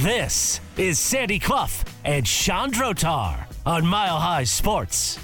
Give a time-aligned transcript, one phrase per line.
[0.00, 5.18] This is Sandy Clough and Sean Drotar on Mile High Sports.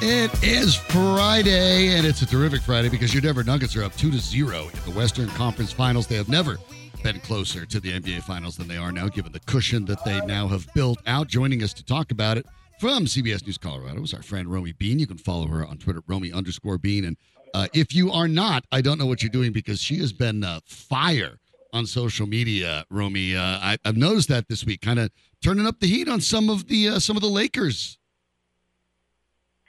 [0.00, 4.10] It is Friday, and it's a terrific Friday because your Denver Nuggets are up two
[4.10, 6.08] to zero in the Western Conference Finals.
[6.08, 6.58] They have never
[7.04, 10.20] been closer to the NBA Finals than they are now, given the cushion that they
[10.26, 11.28] now have built out.
[11.28, 12.46] Joining us to talk about it
[12.80, 14.98] from CBS News Colorado is our friend Romi Bean.
[14.98, 17.04] You can follow her on Twitter, Romi underscore Bean.
[17.04, 17.16] And
[17.54, 20.44] uh, if you are not, I don't know what you're doing because she has been
[20.44, 21.38] uh, fire
[21.72, 22.84] on social media.
[22.90, 23.34] Romi.
[23.34, 25.10] uh, I, have noticed that this week, kind of
[25.42, 27.98] turning up the heat on some of the uh, some of the Lakers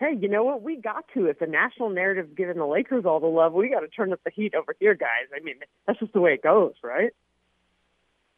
[0.04, 0.62] hey, you know what?
[0.62, 1.28] We got to.
[1.28, 4.20] If the national narrative giving the Lakers all the love, we got to turn up
[4.26, 5.28] the heat over here, guys.
[5.36, 5.56] I mean,
[5.88, 7.12] that's just the way it goes, right?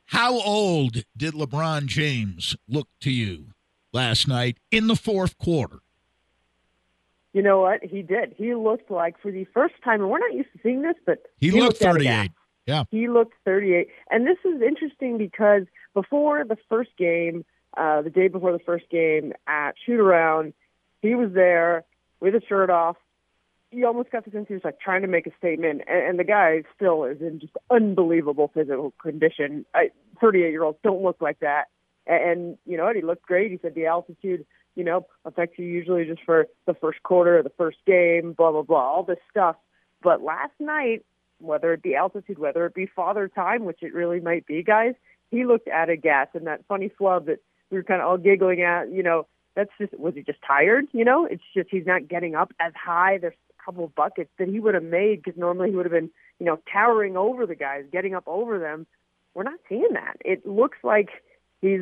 [0.08, 3.47] How old did LeBron James look to you
[3.91, 5.80] last night in the fourth quarter?
[7.36, 7.83] You know what?
[7.83, 8.33] He did.
[8.38, 11.17] He looked like for the first time, and we're not used to seeing this, but
[11.36, 12.31] he, he looked, looked 38.
[12.66, 12.86] Yeah.
[12.91, 13.89] He looked 38.
[14.09, 15.63] And this is interesting because
[15.94, 17.44] before the first game,
[17.75, 20.53] uh, the day before the first game at shoot around,
[21.02, 21.83] he was there
[22.22, 22.95] with his shirt off.
[23.69, 26.17] You almost got the sense he was like trying to make a statement, and, and
[26.17, 29.66] the guy still is in just unbelievable physical condition.
[30.22, 31.66] 38 year olds don't look like that.
[32.08, 32.95] And, and you know what?
[32.95, 33.52] He looked great.
[33.52, 34.45] He said the altitude,
[34.76, 38.52] you know, affects you usually just for the first quarter, or the first game, blah
[38.52, 39.56] blah blah, all this stuff.
[40.02, 41.06] But last night,
[41.40, 44.94] whether it be altitude, whether it be father time, which it really might be, guys,
[45.31, 48.18] he looked at a gas and that funny flub that we were kind of all
[48.18, 50.86] giggling at, you know, that's just was he just tired?
[50.92, 53.18] You know, it's just he's not getting up as high.
[53.18, 55.94] There's a couple of buckets that he would have made because normally he would have
[55.94, 58.86] been, you know, towering over the guys, getting up over them.
[59.34, 60.18] We're not seeing that.
[60.23, 61.09] It looks like
[61.62, 61.81] he's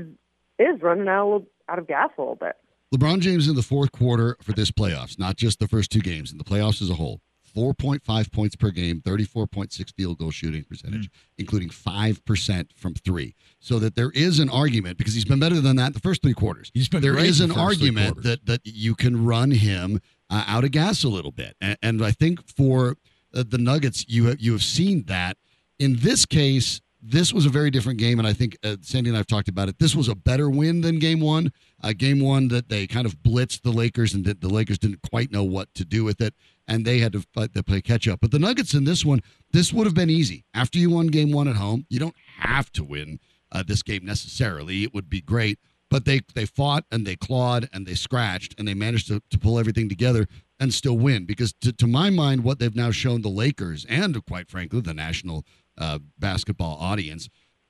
[0.60, 2.56] is running out of, out of gas a little bit.
[2.94, 6.32] LeBron James in the fourth quarter for this playoffs, not just the first two games,
[6.32, 7.22] in the playoffs as a whole.
[7.56, 11.14] 4.5 points per game, 34.6 field goal shooting percentage, mm.
[11.38, 13.36] including 5% from three.
[13.60, 16.34] So that there is an argument, because he's been better than that the first three
[16.34, 16.72] quarters.
[16.74, 20.00] He's been There is an the argument that, that you can run him
[20.30, 21.56] uh, out of gas a little bit.
[21.62, 22.96] And, and I think for
[23.36, 25.38] uh, the Nuggets, you have, you have seen that.
[25.80, 29.18] In this case, this was a very different game, and I think uh, Sandy and
[29.18, 29.78] I have talked about it.
[29.78, 31.52] This was a better win than Game One.
[31.84, 35.30] Uh, game One that they kind of blitzed the Lakers, and the Lakers didn't quite
[35.30, 36.34] know what to do with it,
[36.66, 38.22] and they had to, fight, play catch up.
[38.22, 39.22] But the Nuggets in this one,
[39.52, 40.46] this would have been easy.
[40.54, 43.20] After you won Game One at home, you don't have to win
[43.52, 44.84] uh, this game necessarily.
[44.84, 45.60] It would be great,
[45.90, 49.38] but they they fought and they clawed and they scratched and they managed to, to
[49.38, 50.26] pull everything together
[50.58, 51.26] and still win.
[51.26, 54.94] Because to, to my mind, what they've now shown the Lakers and quite frankly the
[54.94, 55.44] national
[55.78, 57.30] uh, basketball audience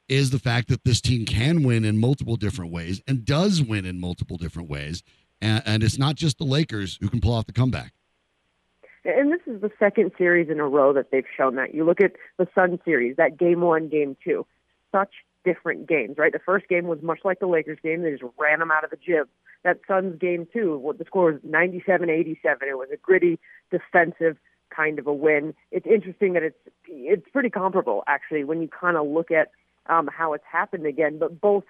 [0.10, 3.86] is the fact that this team can win in multiple different ways and does win
[3.86, 5.02] in multiple different ways.
[5.42, 7.94] And, and it's not just the Lakers who can pull off the comeback.
[9.06, 11.74] And this is the second series in a row that they've shown that.
[11.74, 14.46] You look at the Sun series, that game one, game two,
[14.92, 15.12] such
[15.44, 16.32] different games, right?
[16.32, 18.02] The first game was much like the Lakers game.
[18.02, 19.26] They just ran them out of the gym.
[19.64, 22.38] That Suns game two, the score was 97-87.
[22.62, 23.40] It was a gritty
[23.72, 24.38] defensive
[24.76, 25.54] kind of a win.
[25.72, 26.58] It's interesting that it's
[26.88, 29.52] it's pretty comparable actually when you kind of look at
[29.88, 31.20] um, how it's happened again.
[31.20, 31.64] But both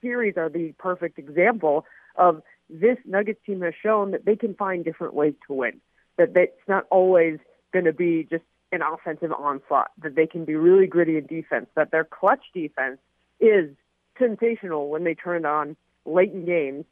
[0.00, 1.84] series are the perfect example
[2.16, 5.80] of this Nuggets team has shown that they can find different ways to win.
[6.18, 7.38] That it's not always
[7.72, 9.90] going to be just an offensive onslaught.
[10.02, 11.66] That they can be really gritty in defense.
[11.74, 12.98] That their clutch defense
[13.40, 13.70] is
[14.18, 16.84] sensational when they turn it on late in games,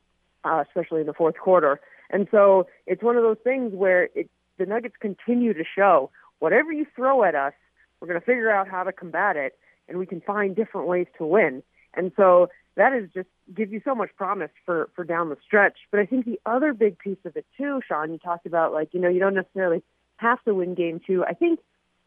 [0.44, 1.80] uh, especially in the fourth quarter.
[2.10, 4.28] And so it's one of those things where it
[4.58, 7.52] the Nuggets continue to show whatever you throw at us,
[8.00, 11.06] we're going to figure out how to combat it, and we can find different ways
[11.18, 11.62] to win.
[11.94, 15.78] And so that is just gives you so much promise for for down the stretch.
[15.90, 18.88] But I think the other big piece of it too, Sean, you talked about like
[18.92, 19.82] you know you don't necessarily
[20.16, 21.24] have to win game two.
[21.24, 21.60] I think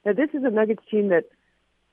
[0.03, 1.25] that this is a Nuggets team that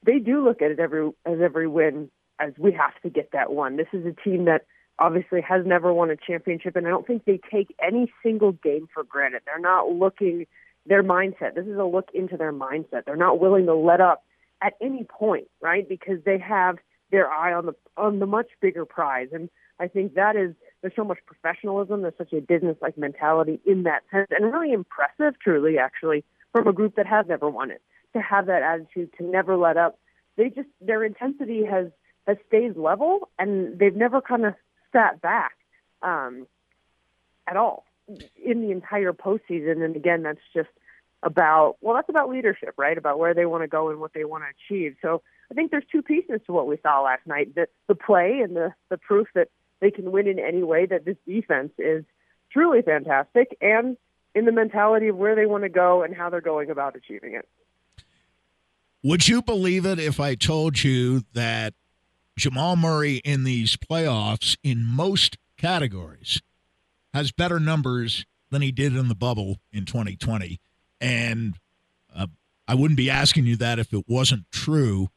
[0.05, 2.11] they do look at it every as every win
[2.41, 3.77] as we have to get that one.
[3.77, 4.67] This is a team that
[4.99, 8.88] obviously has never won a championship, and I don't think they take any single game
[8.93, 9.43] for granted.
[9.46, 10.46] They're not looking
[10.87, 11.55] their mindset.
[11.55, 13.05] This is a look into their mindset.
[13.06, 14.25] They're not willing to let up
[14.62, 15.88] at any point, right?
[15.88, 16.76] Because they have
[17.11, 19.49] their eye on the on the much bigger prize, and
[19.79, 22.02] I think that is there's so much professionalism.
[22.02, 26.67] There's such a business like mentality in that sense, and really impressive, truly, actually, from
[26.67, 27.82] a group that has never won it
[28.14, 29.99] to have that attitude to never let up.
[30.37, 31.87] They just their intensity has
[32.26, 34.55] has stayed level, and they've never kind of
[34.94, 35.56] sat back
[36.02, 36.46] um,
[37.46, 37.85] at all
[38.43, 39.85] in the entire postseason.
[39.85, 40.69] And again, that's just
[41.23, 42.96] about well, that's about leadership, right?
[42.96, 44.96] About where they want to go and what they want to achieve.
[45.02, 48.41] So I think there's two pieces to what we saw last night: the the play
[48.43, 49.49] and the the proof that
[49.81, 50.87] they can win in any way.
[50.87, 52.05] That this defense is
[52.52, 53.97] truly fantastic, and
[54.35, 57.35] in the mentality of where they want to go and how they're going about achieving
[57.35, 57.49] it.
[59.02, 61.75] Would you believe it if I told you that
[62.37, 66.43] Jamal Murray in these playoffs, in most categories,
[67.13, 70.61] has better numbers than he did in the bubble in 2020?
[71.01, 71.55] And
[72.15, 72.27] uh,
[72.67, 75.09] I wouldn't be asking you that if it wasn't true.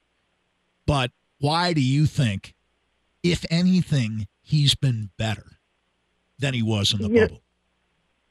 [0.85, 2.53] But why do you think,
[3.23, 5.59] if anything, he's been better
[6.39, 7.41] than he was in the you bubble?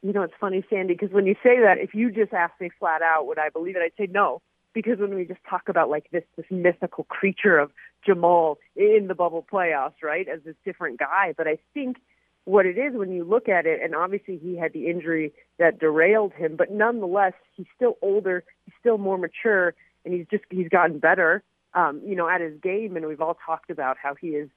[0.03, 2.71] You know, it's funny, Sandy, because when you say that, if you just ask me
[2.79, 3.83] flat out, would I believe it?
[3.83, 4.41] I'd say no
[4.77, 7.73] because when we just talk about like this this mythical creature of
[8.07, 11.97] Jamal in the bubble playoffs, right, as this different guy, but I think
[12.45, 15.81] what it is when you look at it, and obviously he had the injury that
[15.81, 19.75] derailed him, but nonetheless he's still older, he's still more mature,
[20.05, 21.43] and he's just he's gotten better,
[21.75, 24.49] um, you know, at his game, and we've all talked about how he is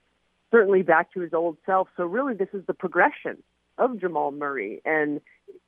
[0.52, 1.88] certainly back to his old self.
[1.98, 3.42] So really, this is the progression
[3.80, 5.20] of Jamal Murray, and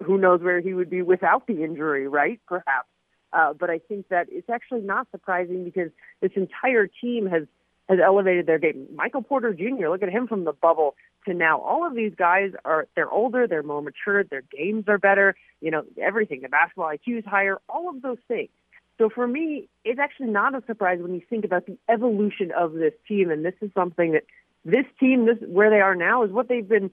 [0.04, 2.40] who knows where he would be without the injury, right?
[2.48, 2.88] Perhaps
[3.34, 5.90] uh, but I think that it's actually not surprising because
[6.22, 7.44] this entire team has
[7.90, 8.88] has elevated their game.
[8.96, 9.90] Michael Porter Jr.
[9.90, 10.96] Look at him from the bubble
[11.26, 11.60] to now.
[11.60, 15.36] All of these guys are they're older, they're more mature, their games are better.
[15.60, 16.42] You know everything.
[16.42, 17.58] The basketball IQ is higher.
[17.70, 18.50] All of those things.
[18.98, 22.74] So for me, it's actually not a surprise when you think about the evolution of
[22.74, 24.24] this team, and this is something that
[24.64, 26.92] this team, this where they are now, is what they've been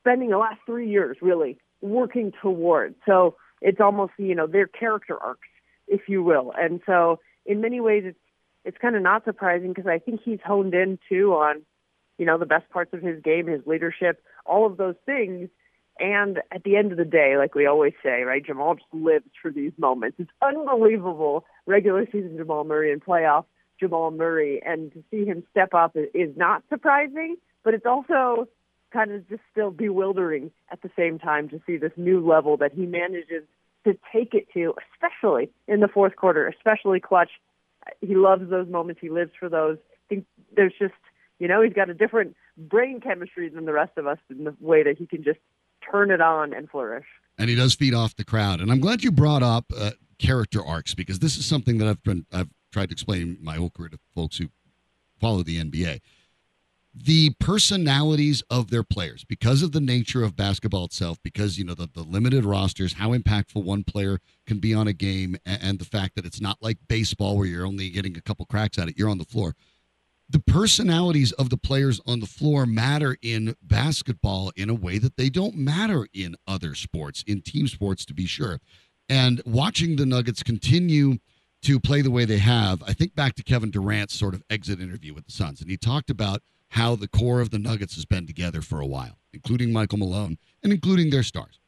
[0.00, 2.96] spending the last three years really working towards.
[3.06, 5.48] So it's almost you know their character arcs,
[5.86, 6.52] if you will.
[6.58, 8.18] And so in many ways, it's
[8.68, 11.62] it's kind of not surprising because I think he's honed in too on
[12.18, 15.48] you know the best parts of his game, his leadership, all of those things.
[15.98, 19.24] And at the end of the day, like we always say, right, Jamal just lives
[19.42, 20.18] for these moments.
[20.20, 23.46] It's unbelievable regular season Jamal Murray and playoff
[23.80, 28.48] Jamal Murray, and to see him step up is not surprising, but it's also
[28.92, 32.72] kind of just still bewildering at the same time to see this new level that
[32.72, 33.44] he manages
[33.84, 37.30] to take it to, especially in the fourth quarter, especially clutch.
[38.00, 39.00] He loves those moments.
[39.00, 39.78] He lives for those.
[39.78, 40.26] I think
[40.56, 40.94] there's just,
[41.38, 44.54] you know, he's got a different brain chemistry than the rest of us in the
[44.60, 45.38] way that he can just
[45.90, 47.06] turn it on and flourish.
[47.38, 48.60] And he does feed off the crowd.
[48.60, 52.02] And I'm glad you brought up uh, character arcs because this is something that I've
[52.02, 54.48] been I've tried to explain my whole career to folks who
[55.20, 56.00] follow the NBA
[56.94, 61.74] the personalities of their players because of the nature of basketball itself because you know
[61.74, 65.78] the, the limited rosters how impactful one player can be on a game and, and,
[65.78, 68.88] the fact that it's not like baseball where you're only getting a couple cracks at
[68.88, 69.54] it you're on the floor.
[70.30, 75.16] The personalities of the players on the floor matter in basketball in a way that
[75.16, 78.60] they don't matter in other sports in team sports to be sure.
[79.08, 81.18] And watching the nuggets continue
[81.62, 84.80] to play the way they have i think back to kevin durant's sort of exit
[84.80, 88.04] interview with the suns and he talked about how the core of the Nuggets has
[88.04, 91.60] been together for a while, including Michael Malone and including their stars.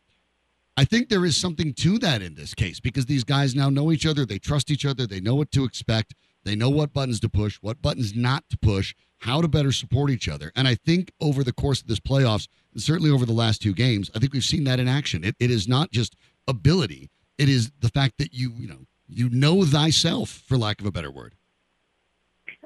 [0.76, 3.92] I think there is something to that in this case because these guys now know
[3.92, 6.14] each other, they trust each other, they know what to expect,
[6.44, 10.10] they know what buttons to push, what buttons not to push, how to better support
[10.10, 10.52] each other.
[10.56, 13.74] And I think over the course of this playoffs, and certainly over the last two
[13.74, 15.24] games, I think we've seen that in action.
[15.24, 16.16] It, it is not just
[16.48, 20.86] ability, it is the fact that you, you know, you know thyself, for lack of
[20.86, 21.34] a better word.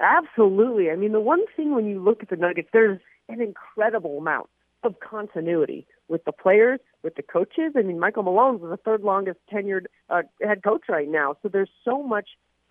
[0.01, 0.91] Absolutely.
[0.91, 4.49] I mean, the one thing when you look at the Nuggets, there's an incredible amount
[4.83, 7.73] of continuity with the players, with the coaches.
[7.77, 11.37] I mean, Michael Malone's the third longest tenured uh, head coach right now.
[11.43, 12.31] So there's so much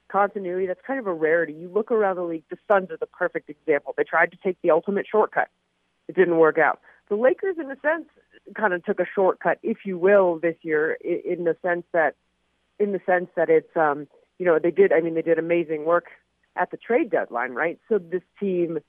[0.10, 0.68] continuity.
[0.68, 1.54] That's kind of a rarity.
[1.54, 3.94] You look around the league, the Suns are the perfect example.
[3.98, 5.48] They tried to take the ultimate shortcut.
[6.08, 6.80] It didn't work out.
[7.10, 8.06] The Lakers, in a sense,
[8.56, 12.16] kind of took a shortcut, if you will, this year, in the sense that,
[12.80, 14.94] in the sense that it's, um, you know, they did.
[14.94, 16.08] I mean, they did amazing work
[16.56, 17.80] at the trade deadline, right?
[17.90, 18.80] So this team,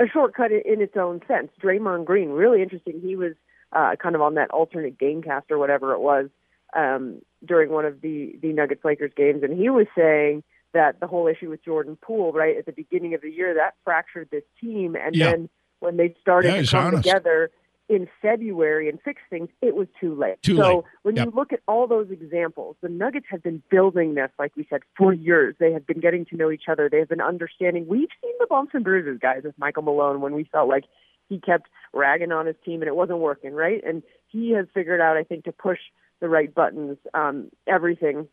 [0.00, 1.50] a shortcut in its own sense.
[1.62, 3.00] Draymond Green, really interesting.
[3.00, 3.34] He was
[3.72, 6.28] uh, kind of on that alternate gamecast or whatever it was
[6.74, 11.06] um, during one of the the Nuggets Lakers games, and he was saying that the
[11.06, 14.44] whole issue with Jordan Poole, right at the beginning of the year, that fractured this
[14.60, 15.30] team, and yeah.
[15.30, 15.48] then
[15.80, 17.04] when they started yeah, to come honest.
[17.04, 17.50] together
[17.92, 20.42] in February and fix things, it was too late.
[20.42, 20.84] Too so late.
[21.02, 21.26] when Yep.
[21.26, 24.80] you look at all those examples, the Nuggets have been building this, like we said,
[24.96, 25.54] for years.
[25.58, 26.88] They have been getting to know each other.
[26.88, 27.86] They have been understanding.
[27.86, 30.84] We've seen the bumps and bruises, guys, with Michael Malone when we felt like
[31.28, 33.82] he kept ragging on his team and it wasn't working, right?
[33.86, 35.78] And he has figured out, I think, to push
[36.20, 38.28] the right buttons, um, everything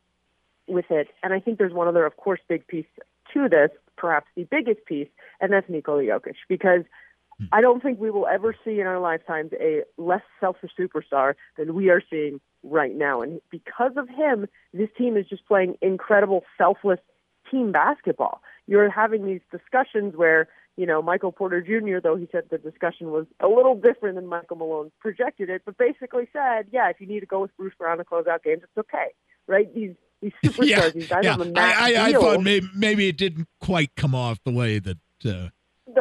[0.68, 1.08] with it.
[1.24, 2.86] And I think there's one other, of course, big piece
[3.34, 5.08] to this, perhaps the biggest piece,
[5.42, 6.84] and that's Nikola Jokic, because
[7.52, 11.74] I don't think we will ever see in our lifetimes a less selfish superstar than
[11.74, 13.22] we are seeing right now.
[13.22, 17.00] And because of him, this team is just playing incredible, selfless
[17.50, 18.42] team basketball.
[18.68, 23.12] You're having these discussions where, you know, Michael Porter Jr., though he said the discussion
[23.12, 27.08] was a little different than Michael Malone projected it, but basically said, yeah, if you
[27.08, 29.08] need to go with Bruce Brown to close out games, it's okay,
[29.48, 29.74] right?
[29.74, 31.34] These these superstars, yeah, these guys yeah.
[31.34, 34.80] on the I, I, I thought maybe, maybe it didn't quite come off the way
[34.80, 34.98] that.
[35.26, 35.50] Uh,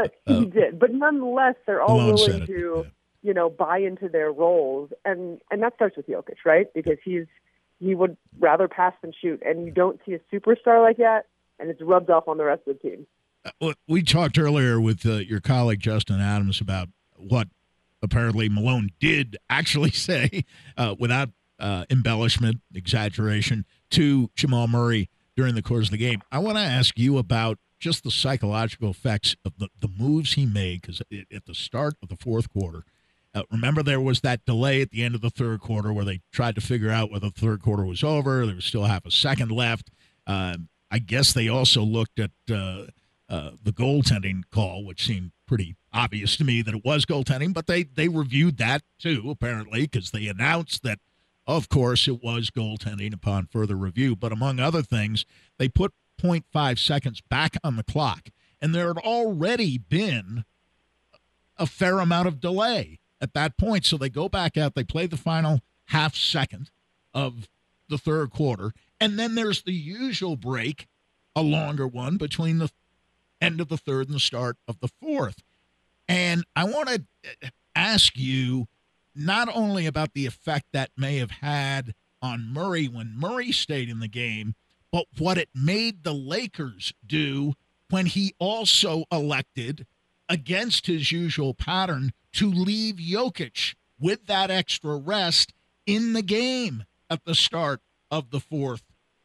[0.02, 2.90] that uh, he did, but nonetheless, they're all Malone willing to, yeah.
[3.22, 6.66] you know, buy into their roles, and and that starts with Jokic, right?
[6.74, 7.26] Because he's
[7.80, 11.26] he would rather pass than shoot, and you don't see a superstar like that,
[11.58, 13.06] and it's rubbed off on the rest of the team.
[13.60, 17.48] Well, we talked earlier with uh, your colleague Justin Adams about what
[18.02, 20.44] apparently Malone did actually say,
[20.76, 26.20] uh, without uh, embellishment, exaggeration, to Jamal Murray during the course of the game.
[26.32, 30.47] I want to ask you about just the psychological effects of the, the moves he
[30.47, 31.00] made because
[31.35, 32.85] at the start of the fourth quarter,
[33.35, 36.20] uh, remember there was that delay at the end of the third quarter where they
[36.32, 38.47] tried to figure out whether the third quarter was over.
[38.47, 39.90] There was still half a second left.
[40.26, 42.87] Um, I guess they also looked at uh,
[43.28, 47.66] uh, the goaltending call, which seemed pretty obvious to me that it was goaltending, but
[47.66, 50.99] they they reviewed that too apparently because they announced that,
[51.47, 54.16] of course, it was goaltending upon further review.
[54.16, 55.25] But among other things,
[55.58, 58.28] they put 0.5 seconds back on the clock,
[58.60, 60.44] and there had already been
[61.56, 63.84] a fair amount of delay at that point.
[63.84, 66.70] So they go back out, they play the final half second
[67.14, 67.48] of
[67.88, 70.87] the third quarter, and then there's the usual break,
[71.34, 72.70] a longer one between the
[73.40, 75.42] end of the third and the start of the fourth.
[76.08, 77.02] And I want to
[77.76, 78.66] ask you
[79.14, 84.00] not only about the effect that may have had on Murray when Murray stayed in
[84.00, 84.54] the game,
[84.92, 87.54] but what it made the Lakers do
[87.90, 89.87] when he also elected
[90.28, 95.52] against his usual pattern to leave Jokic with that extra rest
[95.87, 97.80] in the game at the start
[98.11, 98.83] of the fourth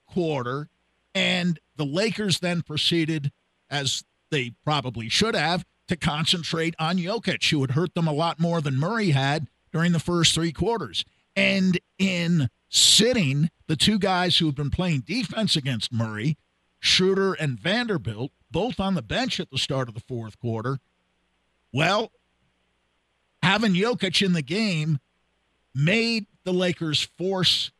[0.07, 0.69] quarter.
[1.13, 3.31] And the Lakers then proceeded,
[3.69, 8.39] as they probably should have, to concentrate on Jokic, who had hurt them a lot
[8.39, 11.03] more than Murray had during the first three quarters.
[11.35, 16.37] And in sitting the two guys who have been playing defense against Murray,
[16.79, 20.79] Schroeder and Vanderbilt, both on the bench at the start of the fourth quarter,
[21.71, 22.11] well,
[23.43, 24.99] having Jokic in the game
[25.75, 27.71] made the Lakers force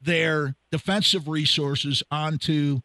[0.00, 2.80] their defensive resources onto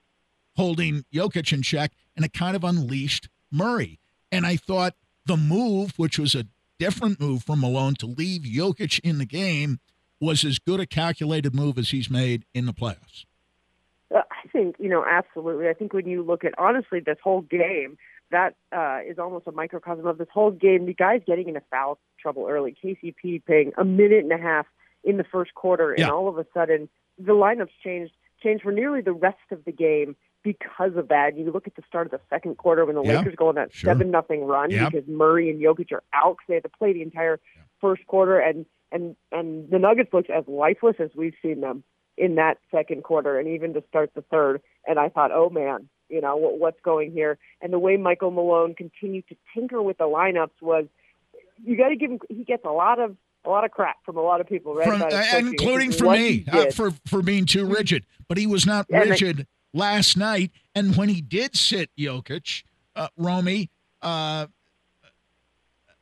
[0.57, 3.99] holding Jokic in check, and it kind of unleashed Murray.
[4.29, 6.47] And I thought the move, which was a
[6.79, 9.79] different move from Malone to leave Jokic in the game,
[10.19, 13.25] was as good a calculated move as he's made in the playoffs.
[14.13, 15.67] Uh, I think you know absolutely.
[15.67, 17.97] I think when you look at honestly this whole game,
[18.31, 20.85] that uh, is almost a microcosm of this whole game.
[20.85, 22.75] The guys getting into foul trouble early.
[22.83, 24.65] KCP paying a minute and a half
[25.03, 26.09] in the first quarter, and Yeah.
[26.09, 30.15] all of a sudden the lineups changed changed for nearly the rest of the game
[30.43, 31.35] because of that.
[31.35, 33.55] You look at the start of the second quarter when the Yeah, Lakers go on
[33.55, 33.91] that sure.
[33.91, 34.89] seven nothing run Yeah.
[34.89, 37.39] because Murray and Jokic are out because they had to play the entire
[37.81, 41.83] first quarter, and and and the Nuggets looked as lifeless as we've seen them
[42.17, 44.61] in that second quarter, and even to start the third.
[44.87, 47.37] And I thought, oh man, you know what, what's going here?
[47.61, 50.85] And the way Michael Malone continued to tinker with the lineups was,
[51.63, 52.19] you got to give him.
[52.29, 54.87] He gets a lot of a lot of crap from a lot of people, right?
[54.87, 58.05] From, uh, including for me uh, for for being too rigid.
[58.27, 60.51] But he was not Yeah, and I- rigid last night.
[60.73, 62.63] And when he did sit Jokic,
[62.95, 63.69] uh, Romi,
[64.01, 64.47] uh,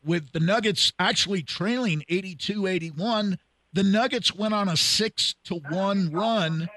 [0.03, 3.37] with the Nuggets actually trailing 82-81,
[3.71, 6.69] the Nuggets went on a six to one run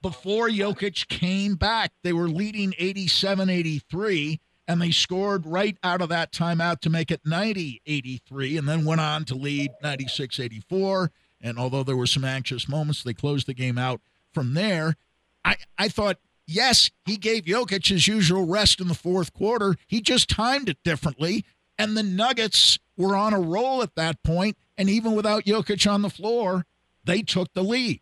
[0.00, 1.92] before Jokic came back.
[2.02, 7.24] They were leading 87-83 and they scored right out of that timeout to make it
[7.24, 11.10] 90-83 and then went on to lead 96-84
[11.40, 14.00] and although there were some anxious moments they closed the game out
[14.32, 14.96] from there.
[15.44, 19.76] I i thought yes he gave Jokic his usual rest in the fourth quarter.
[19.86, 21.44] He just timed it differently
[21.78, 26.02] and the nuggets were on a roll at that point and even without Jokic on
[26.02, 26.66] the floor
[27.04, 28.00] they took the lead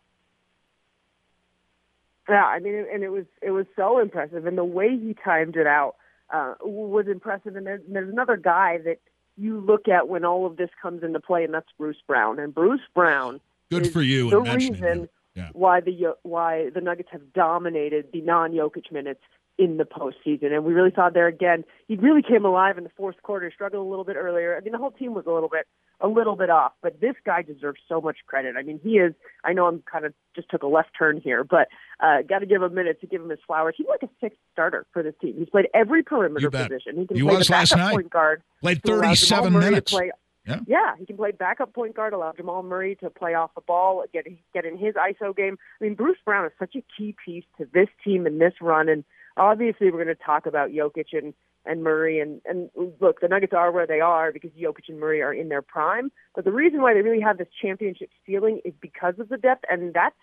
[2.29, 5.55] Yeah, I mean, and it was it was so impressive, and the way he timed
[5.55, 5.95] it out
[6.31, 7.55] uh, was impressive.
[7.55, 8.99] And there's, there's another guy that
[9.37, 12.39] you look at when all of this comes into play, and that's Bruce Brown.
[12.39, 15.09] And Bruce Brown good is for you the reason.
[15.35, 15.49] Yeah.
[15.53, 19.21] why the why the Nuggets have dominated the non-Jokic minutes
[19.57, 21.63] in the postseason, and we really saw there again.
[21.87, 23.51] He really came alive in the fourth quarter.
[23.53, 24.55] Struggled a little bit earlier.
[24.57, 25.67] I mean, the whole team was a little bit
[26.03, 28.55] a little bit off, but this guy deserves so much credit.
[28.57, 29.13] I mean, he is.
[29.43, 31.67] I know I'm kind of just took a left turn here, but
[31.99, 33.75] uh, got to give him a minute to give him his flowers.
[33.77, 35.35] He's like a sixth starter for this team.
[35.37, 36.97] He's played every perimeter position.
[36.97, 37.93] He can He play was the last backup night.
[37.93, 38.41] point guard.
[38.61, 40.11] played to allow Jamal 37 minutes play-
[40.47, 40.59] Yeah.
[40.65, 44.03] yeah, he can play backup point guard, allow Jamal Murray to play off the ball,
[44.11, 45.59] get get in his ISO game.
[45.79, 48.89] I mean, Bruce Brown is such a key piece to this team and this run.
[48.89, 49.03] And
[49.37, 51.33] obviously, we're going to talk about Jokic and
[51.65, 52.19] and Murray.
[52.19, 52.69] And and
[52.99, 56.11] look, the Nuggets are where they are because Jokic and Murray are in their prime.
[56.35, 59.65] But the reason why they really have this championship ceiling is because of the depth,
[59.69, 60.15] and that's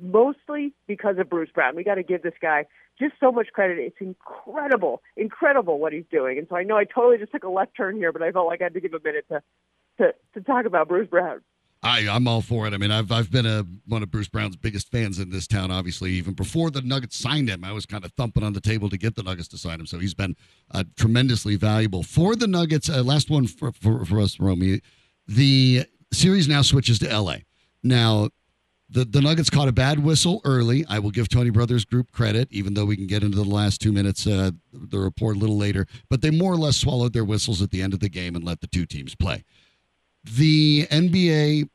[0.00, 1.76] mostly because of Bruce Brown.
[1.76, 2.66] We got to give this guy
[2.98, 3.78] just so much credit.
[3.78, 6.38] It's incredible, incredible what he's doing.
[6.38, 8.46] And so I know I totally just took a left turn here, but I felt
[8.46, 9.42] like I had to give a minute to
[9.98, 11.40] to, to talk about Bruce Brown.
[11.82, 12.74] I, I'm all for it.
[12.74, 15.70] I mean, I've I've been a one of Bruce Brown's biggest fans in this town.
[15.70, 18.88] Obviously, even before the Nuggets signed him, I was kind of thumping on the table
[18.88, 19.86] to get the Nuggets to sign him.
[19.86, 20.34] So he's been
[20.72, 22.90] uh, tremendously valuable for the Nuggets.
[22.90, 24.80] Uh, last one for, for for us, Romi.
[25.28, 27.44] The series now switches to L.A.
[27.84, 28.30] Now,
[28.90, 30.84] the the Nuggets caught a bad whistle early.
[30.88, 33.80] I will give Tony Brothers Group credit, even though we can get into the last
[33.80, 35.86] two minutes, uh, the report a little later.
[36.10, 38.44] But they more or less swallowed their whistles at the end of the game and
[38.44, 39.44] let the two teams play
[40.24, 41.68] the NBA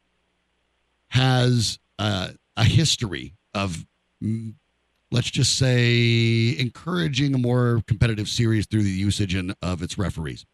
[1.10, 3.86] has uh, a history of,
[4.22, 4.54] mm,
[5.12, 10.46] let's just say, encouraging a more competitive series through the usage in, of its referees.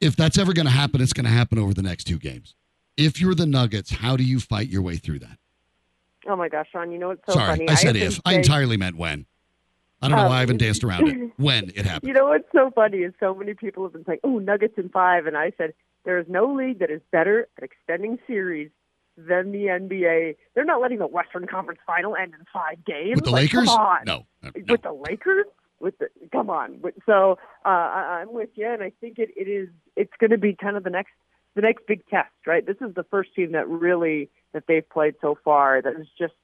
[0.00, 2.54] If that's ever going to happen, it's going to happen over the next two games.
[2.96, 5.38] If you're the Nuggets, how do you fight your way through that?
[6.26, 6.90] Oh my gosh, Sean!
[6.92, 7.68] You know what's so Sorry, funny?
[7.68, 8.14] I said have if.
[8.16, 9.24] to I entirely meant when.
[10.02, 11.30] I don't know Um, why I haven't danced around it.
[11.38, 12.08] When it happened.
[12.08, 14.90] You know what's so funny is so many people have been saying, "Oh, Nuggets in
[14.90, 15.24] five.
[15.26, 15.72] and I said
[16.04, 18.70] there is no league that is better at extending series
[19.16, 20.36] than the NBA.
[20.54, 23.68] They're not letting the Western Conference Final end in five games With the Like, Lakers?
[23.68, 24.00] Come on.
[24.06, 24.26] No.
[24.42, 24.50] no.
[24.68, 25.46] With the Lakers?
[25.80, 26.82] With the come on.
[27.06, 29.68] So uh, I, I'm with you, and I think it, it is.
[29.96, 31.12] It's going to be kind of the next
[31.54, 32.64] the next big test, right?
[32.64, 36.34] This is the first team that really that they've played so far that is just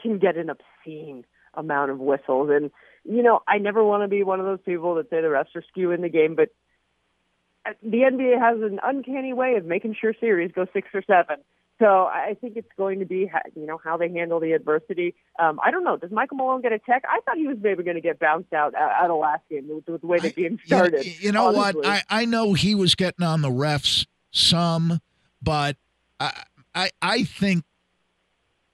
[0.00, 1.24] can get an obscene
[1.54, 2.50] amount of whistles.
[2.52, 2.70] And
[3.04, 5.56] you know, I never want to be one of those people that say the refs
[5.56, 6.50] are skewing the game, but
[7.82, 11.38] the NBA has an uncanny way of making sure series go six or seven.
[11.78, 15.14] So I think it's going to be, you know, how they handle the adversity.
[15.38, 15.96] Um, I don't know.
[15.96, 17.04] Does Michael Malone get a tech?
[17.08, 19.68] I thought he was maybe going to get bounced out uh, out of last game
[19.68, 21.06] with, with the way the game started.
[21.20, 21.82] you know honestly.
[21.82, 21.86] what?
[21.86, 25.00] I, I know he was getting on the refs some,
[25.40, 25.76] but
[26.18, 26.42] I,
[26.74, 27.64] I I think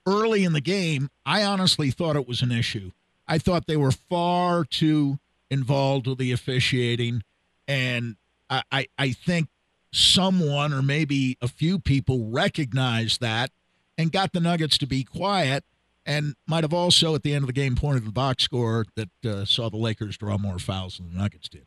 [0.07, 2.91] early in the game, I honestly thought it was an issue.
[3.27, 5.19] I thought they were far too
[5.51, 7.21] involved with the officiating,
[7.67, 8.15] and
[8.49, 9.49] I, I, I think
[9.91, 13.51] someone or maybe a few people recognized that
[13.97, 15.63] and got the Nuggets to be quiet.
[16.07, 19.09] And might have also, at the end of the game, pointed the box score that
[19.25, 21.65] uh, saw the Lakers draw more fouls than the Nuggets did.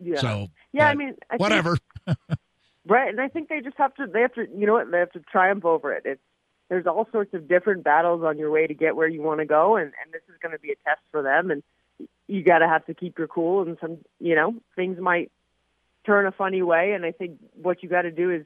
[0.00, 0.16] yeah.
[0.20, 1.78] So yeah, I mean, I think- whatever.
[2.86, 4.06] Right, and I think they just have to.
[4.06, 4.46] They have to.
[4.54, 4.90] You know what?
[4.90, 6.02] They have to triumph over it.
[6.04, 6.20] It's
[6.68, 9.46] there's all sorts of different battles on your way to get where you want to
[9.46, 11.50] go, and and this is going to be a test for them.
[11.50, 11.62] And
[12.28, 15.32] you got to have to keep your cool, and some you know things might
[16.04, 16.92] turn a funny way.
[16.92, 18.44] And I think what you got to do is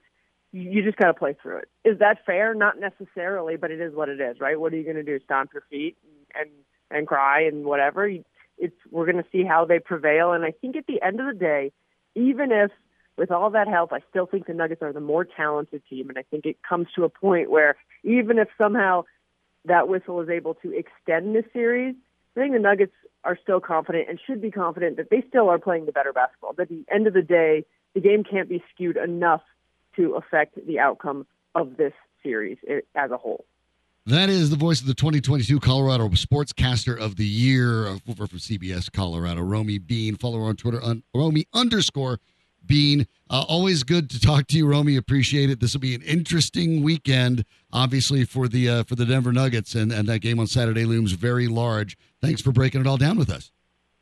[0.53, 1.69] you just got to play through it.
[1.85, 2.55] Is that fair?
[2.55, 4.59] Not necessarily, but it is what it is, right?
[4.59, 5.19] What are you going to do?
[5.25, 5.97] Stomp your feet
[6.35, 6.51] and
[6.91, 8.09] and cry and whatever?
[8.57, 10.33] It's we're going to see how they prevail.
[10.33, 11.73] And I think at the end of the day,
[12.15, 12.71] even if
[13.19, 16.19] with all that help, I still think the Nuggets are the more talented team, and
[16.19, 19.05] I think it comes to a point where even if somehow
[19.65, 21.97] that whistle is able to extend this series,
[22.37, 22.93] I think the Nuggets
[23.25, 26.53] are still confident and should be confident that they still are playing the better basketball.
[26.57, 27.65] But at the end of the day,
[27.95, 29.43] the game can't be skewed enough
[29.97, 32.59] to affect the outcome of this series
[32.95, 33.45] as a whole.
[34.07, 38.91] That is the voice of the 2022 Colorado Sportscaster of the Year over for CBS
[38.91, 40.17] Colorado, Romi Bean.
[40.17, 42.19] Follow her on Twitter, on Romi underscore
[42.67, 43.07] Bean.
[43.31, 44.97] Uh, always good to talk to you, Romi.
[44.97, 45.61] Appreciate it.
[45.61, 49.93] This will be an interesting weekend, obviously for the uh, for the Denver Nuggets, and
[49.93, 51.97] and that game on Saturday looms very large.
[52.21, 53.51] Thanks for breaking it all down with us.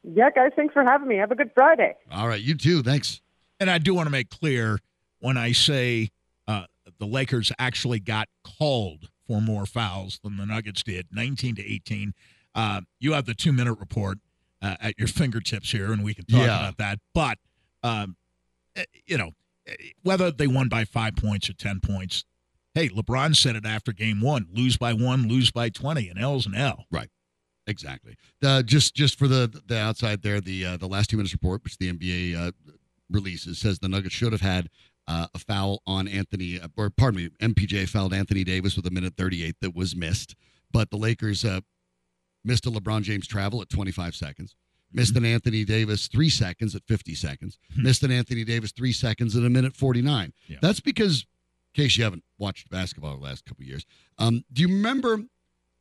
[0.02, 1.16] Yeah, guys, thanks for having me.
[1.16, 1.94] Have a good Friday.
[2.12, 2.82] All right, you too.
[2.82, 3.20] Thanks.
[3.58, 4.78] And I do want to make clear
[5.18, 6.10] when I say
[6.46, 6.64] uh,
[7.00, 12.14] the Lakers actually got called for more fouls than the Nuggets did, 19 to 18.
[12.54, 14.18] Uh, you have the two minute report
[14.62, 16.60] uh, at your fingertips here, and we can talk Yeah.
[16.60, 16.98] about that.
[17.12, 17.38] But,
[17.82, 18.16] um,
[19.06, 19.30] you know,
[19.66, 22.24] eh, whether they won by five points or 10 points,
[22.74, 26.46] hey, LeBron said it after game one lose by one, lose by 20, and L's
[26.46, 26.86] an L.
[26.90, 27.08] Right.
[27.68, 28.16] Exactly.
[28.44, 31.64] Uh, just just for the the outside there, the uh, the last two minutes report,
[31.64, 32.52] which the NBA uh,
[33.10, 34.68] releases, says the Nuggets should have had
[35.08, 38.90] uh, a foul on Anthony, uh, or pardon me, MPJ fouled Anthony Davis with a
[38.90, 40.36] minute 38 that was missed,
[40.72, 41.60] but the Lakers uh,
[42.44, 44.54] missed a LeBron James travel at 25 seconds.
[44.96, 47.58] Missed an Anthony Davis three seconds at 50 seconds.
[47.76, 50.32] Missed an Anthony Davis three seconds at a minute 49.
[50.48, 50.56] Yeah.
[50.62, 51.26] That's because,
[51.74, 53.84] in case you haven't watched basketball the last couple of years,
[54.18, 55.20] um, do you remember?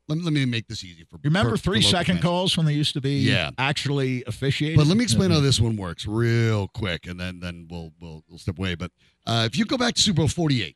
[0.08, 2.24] Let me, let me make this easy for Remember for- for three local second fans.
[2.24, 3.50] calls when they used to be Yeah.
[3.58, 4.78] actually officiated?
[4.78, 8.24] But let me explain how this one works real quick, and then then we'll we'll,
[8.30, 8.76] we'll step away.
[8.76, 8.92] But
[9.26, 10.76] uh, if you go back to Super Bowl Forty Eight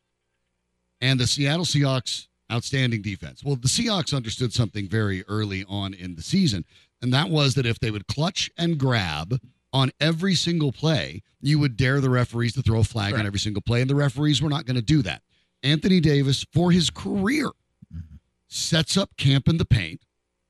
[1.02, 6.16] and the Seattle Seahawks outstanding defense, well, the Seahawks understood something very early on in
[6.16, 6.66] the season,
[7.02, 9.40] and that was that if they would clutch and grab
[9.72, 13.40] on every single play, you would dare the referees to throw a flag on every
[13.40, 15.22] single play, and the referees were not going to do that.
[15.64, 17.48] Anthony Davis, for his career,
[17.94, 18.16] mm-hmm.
[18.48, 20.02] sets up camp in the paint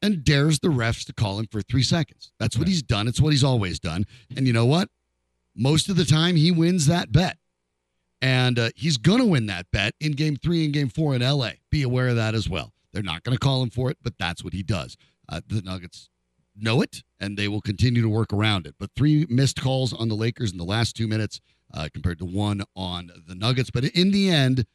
[0.02, 2.32] and dares the refs to call him for three seconds.
[2.40, 3.08] That's what he's done.
[3.08, 4.06] It's what he's always done.
[4.36, 4.90] And you know what?
[5.56, 7.38] Most of the time, he wins that bet.
[8.21, 11.21] And uh, he's going to win that bet in game three and game four in
[11.21, 11.51] LA.
[11.69, 12.73] Be aware of that as well.
[12.91, 14.97] They're not going to call him for it, but that's what he does.
[15.29, 16.10] Uh, the Nuggets
[16.55, 18.75] know it, and they will continue to work around it.
[18.79, 21.39] But three missed calls on the Lakers in the last two minutes
[21.73, 23.69] uh, compared to one on the Nuggets.
[23.71, 24.65] But in the end,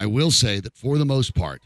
[0.00, 1.62] I will say that for the most part,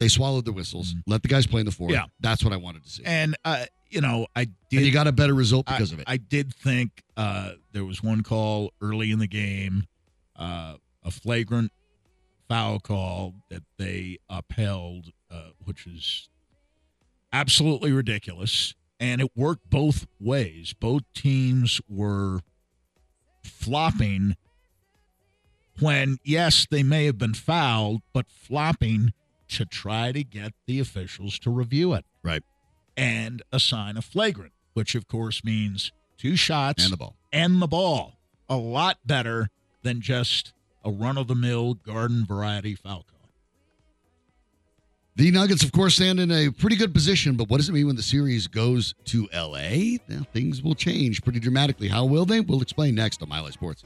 [0.00, 1.92] they swallowed the whistles, let the guys play in the fourth.
[1.92, 2.04] Yeah.
[2.20, 3.02] That's what I wanted to see.
[3.04, 4.78] And uh, you know, I did.
[4.78, 6.04] and you got a better result I- because of it.
[6.06, 9.86] I did think uh, there was one call early in the game,
[10.36, 11.72] uh, a flagrant
[12.48, 16.28] foul call that they upheld, uh, which is
[17.32, 18.74] absolutely ridiculous.
[18.98, 20.72] And it worked both ways.
[20.72, 22.40] Both teams were
[23.42, 24.36] flopping
[25.80, 29.12] when, yes, they may have been fouled, but flopping
[29.48, 32.42] to try to get the officials to review it right.
[32.96, 37.16] And assign a flagrant, which of course means two shots And the ball.
[37.32, 38.18] and the ball.
[38.48, 39.50] A lot better
[39.82, 40.52] than just
[40.84, 43.28] a run of the mill garden variety foul call.
[45.16, 47.86] The Nuggets, of course, stand in a pretty good position, but what does it mean
[47.86, 49.96] when the series goes to LA?
[50.08, 51.88] Now, things will change pretty dramatically.
[51.88, 52.40] How will they?
[52.40, 53.82] We'll explain next on Mile High Sports.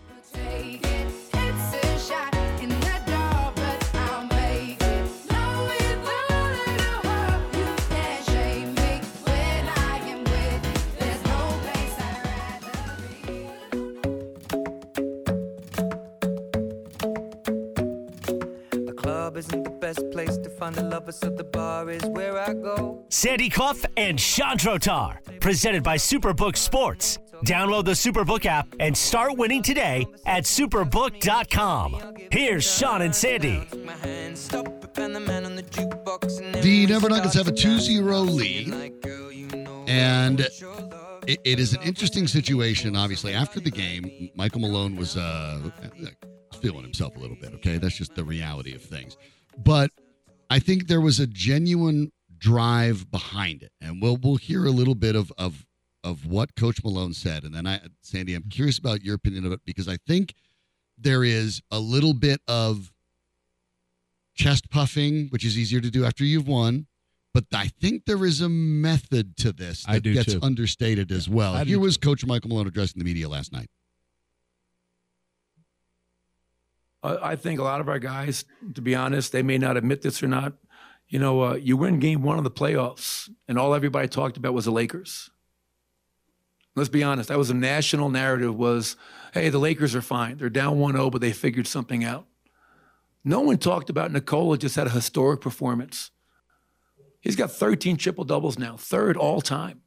[19.90, 23.04] Best place to find the lovers, so the bar is where I go.
[23.08, 27.18] Sandy Clough and Sean Drotar, presented by Superbook Sports.
[27.44, 32.14] Download the Superbook app and start winning today at superbook.com.
[32.30, 33.66] Here's Sean and Sandy.
[33.84, 36.40] My hand, stop it, and the man on the jukebox.
[36.40, 38.68] And The everyone Denver Nuggets have a starts 2-0 lead.
[38.68, 40.62] like, girl, you know And it's
[41.26, 42.94] it, it is an interesting situation.
[42.94, 45.58] Obviously, after the game, Michael Malone was uh,
[46.60, 47.54] feeling himself a little bit.
[47.54, 49.16] Okay, that's just the reality of things.
[49.56, 49.90] But
[50.48, 54.94] I think there was a genuine drive behind it, and we'll we'll hear a little
[54.94, 55.66] bit of of
[56.02, 59.52] of what Coach Malone said, and then I, Sandy, I'm curious about your opinion of
[59.52, 60.34] it because I think
[60.96, 62.92] there is a little bit of
[64.34, 66.86] chest puffing, which is easier to do after you've won.
[67.32, 70.40] But I think there is a method to this that I do gets too.
[70.42, 71.54] understated as well.
[71.54, 73.68] I Here was Coach Michael Malone addressing the media last night.
[77.02, 80.22] I think a lot of our guys, to be honest, they may not admit this
[80.22, 80.54] or not.
[81.08, 84.54] You know, uh, you win game one of the playoffs, and all everybody talked about
[84.54, 85.30] was the Lakers.
[86.76, 87.28] Let's be honest.
[87.28, 88.96] That was a national narrative was,
[89.32, 90.36] hey, the Lakers are fine.
[90.36, 92.26] They're down 1-0, but they figured something out.
[93.24, 96.10] No one talked about Nikola just had a historic performance.
[97.20, 99.82] He's got 13 triple doubles now, third all time.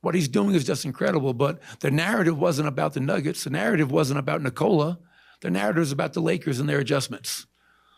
[0.00, 1.34] What he's doing is just incredible.
[1.34, 3.44] But the narrative wasn't about the Nuggets.
[3.44, 4.98] The narrative wasn't about Nikola.
[5.40, 7.46] The narrative is about the Lakers and their adjustments.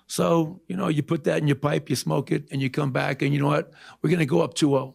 [0.06, 2.92] So, you know, you put that in your pipe, you smoke it, and you come
[2.92, 3.72] back, and you know what?
[4.00, 4.94] We're going to go up 2 0.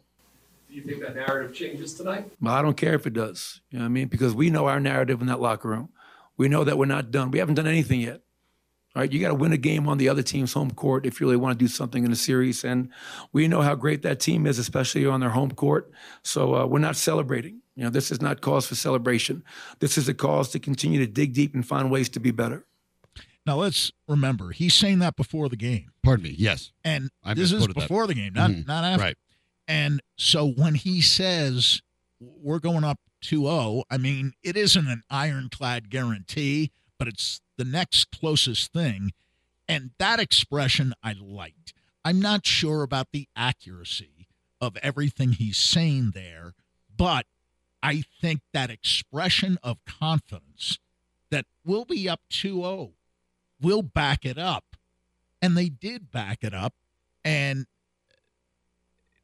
[0.67, 2.31] Do you think that narrative changes tonight?
[2.41, 3.61] Well, I don't care if it does.
[3.69, 4.07] You know what I mean?
[4.07, 5.89] Because we know our narrative in that locker room.
[6.35, 7.29] We know that we're not done.
[7.29, 8.21] We haven't done anything yet.
[8.95, 11.19] All right, you got to win a game on the other team's home court if
[11.19, 12.63] you really want to do something in the series.
[12.63, 12.89] And
[13.31, 15.91] we know how great that team is, especially on their home court.
[16.23, 17.62] So uh, we're not celebrating.
[17.75, 19.43] You know, this is not cause for celebration.
[19.79, 22.65] This is a cause to continue to dig deep and find ways to be better.
[23.45, 26.35] Now let's remember he's saying that before the game, Pardon me.
[26.37, 26.71] Yes.
[26.83, 27.79] and I this is misquoted that.
[27.81, 28.67] before the game, not Mhm.
[28.67, 29.03] not after.
[29.03, 29.17] Right.
[29.67, 31.81] And so when he says
[32.19, 38.11] we're going up 2-0, I mean it isn't an ironclad guarantee, but it's the next
[38.11, 39.11] closest thing.
[39.67, 41.73] And that expression I liked.
[42.05, 44.27] I'm not sure about the accuracy
[44.61, 46.53] of everything he's saying there,
[46.95, 47.25] but
[47.83, 50.79] I think that expression of confidence
[51.29, 52.93] that we'll be up 2-0
[53.61, 54.63] will back it up.
[55.41, 56.73] And they did back it up.
[57.25, 57.67] And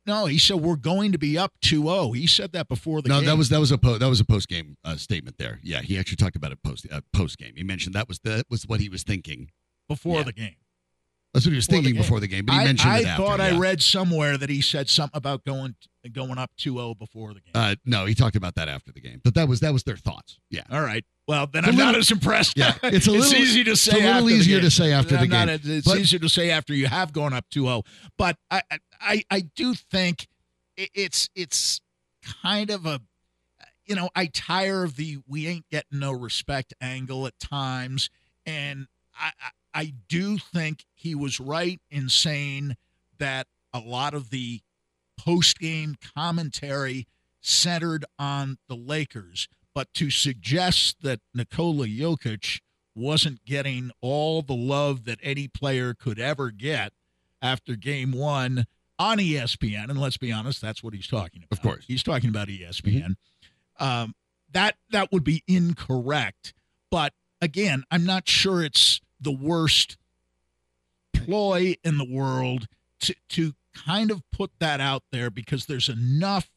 [0.05, 2.17] no, he said we're going to be up 2-0.
[2.17, 3.27] He said that before the no, game.
[3.27, 5.59] that was that was a po- that was a post game uh, statement there.
[5.63, 7.53] Yeah, he actually talked about it post uh, post game.
[7.55, 9.51] He mentioned that was that was what he was thinking.
[9.87, 10.23] before yeah.
[10.23, 10.55] the game.
[11.33, 12.45] That's what he was Before the thinking before the game.
[12.45, 13.23] But he I, mentioned I it after.
[13.23, 13.59] thought I yeah.
[13.59, 15.75] read somewhere that he said something about going
[16.11, 17.51] going up 2-0 before the game.
[17.53, 19.21] Uh, no, he talked about that after the game.
[19.23, 20.39] But that was that was their thoughts.
[20.49, 20.63] Yeah.
[20.71, 21.05] All right.
[21.27, 22.57] Well, then It's I'm not as impressed.
[22.57, 23.91] Yeah, it's a little- easy to say.
[23.97, 25.59] it's a little easier to say after the I'm not- game.
[25.63, 27.83] it's But- easier to say after you have gone up 2-0.
[28.17, 28.63] But I,
[28.99, 30.27] I, I do think
[30.77, 31.81] it's it's
[32.41, 33.01] kind of a
[33.85, 38.09] you know, I tire of the we ain't getting no respect angle at times.
[38.45, 39.31] And I,
[39.73, 42.75] I, do think he was right in saying
[43.19, 44.61] that a lot of the
[45.17, 47.07] post game commentary
[47.41, 49.47] centered on the Lakers.
[49.75, 52.59] But to suggest that Nikola Jokic
[52.95, 56.91] wasn't getting all the love that any player could ever get
[57.41, 58.65] after game one
[58.97, 61.57] on ESPN, and let's be honest, that's what he's talking about.
[61.57, 61.85] Of course.
[61.87, 63.15] He's talking about ESPN.
[63.79, 64.13] Um,
[64.51, 66.53] that that would be incorrect.
[66.91, 69.97] But again, I'm not sure it's the worst
[71.13, 72.67] ploy in the world
[73.01, 76.49] to to kind of put that out there because there's enough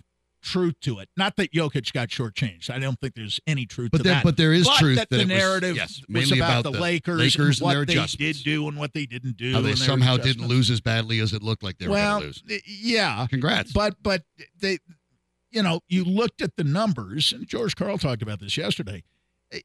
[0.42, 1.08] truth to it.
[1.16, 2.68] Not that Jokic got shortchanged.
[2.68, 4.24] I don't think there's any truth But to there- that.
[4.24, 6.60] but there is But truth that, that the it was- narrative yes, was mainly about,
[6.62, 9.52] about the, Lakers, Lakers and what their they did do and what they didn't do.
[9.52, 12.20] How they and somehow didn't lose as badly as it looked like they were well,
[12.20, 12.62] going to lose.
[12.66, 13.72] yeah, Congrats.
[13.72, 14.24] but but
[14.58, 14.78] they,
[15.52, 19.04] you know, you looked at the numbers, and George Karl talked about this yesterday.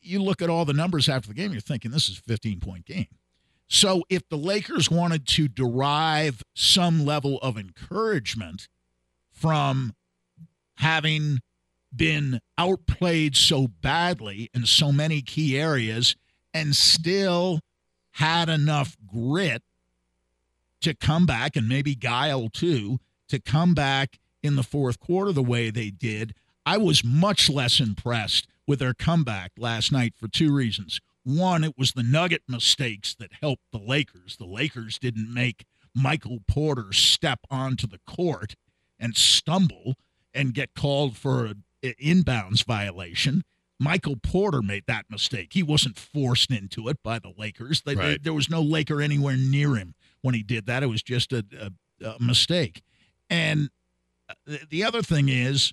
[0.01, 2.59] You look at all the numbers after the game, you're thinking this is a 15
[2.59, 3.07] point game.
[3.67, 8.67] So if the Lakers wanted to derive some level of encouragement
[9.31, 9.93] from
[10.75, 11.39] having
[11.95, 16.15] been outplayed so badly in so many key areas
[16.53, 17.59] and still
[18.11, 19.63] had enough grit
[20.81, 25.43] to come back and maybe guile too to come back in the fourth quarter the
[25.43, 26.33] way they did.
[26.67, 30.99] I was much less impressed with their comeback last night for two reasons.
[31.23, 34.35] One, it was the Nugget mistakes that helped the Lakers.
[34.35, 35.63] The Lakers didn't make
[35.95, 38.55] Michael Porter step onto the court
[38.99, 39.95] and stumble
[40.33, 43.43] and get called for an inbounds violation.
[43.79, 45.53] Michael Porter made that mistake.
[45.53, 47.81] He wasn't forced into it by the Lakers.
[47.83, 48.21] They, Right.
[48.21, 50.83] there was no Laker anywhere near him when he did that.
[50.83, 52.81] It was just a, a, a mistake.
[53.29, 53.69] And
[54.29, 55.71] uh, the other thing is,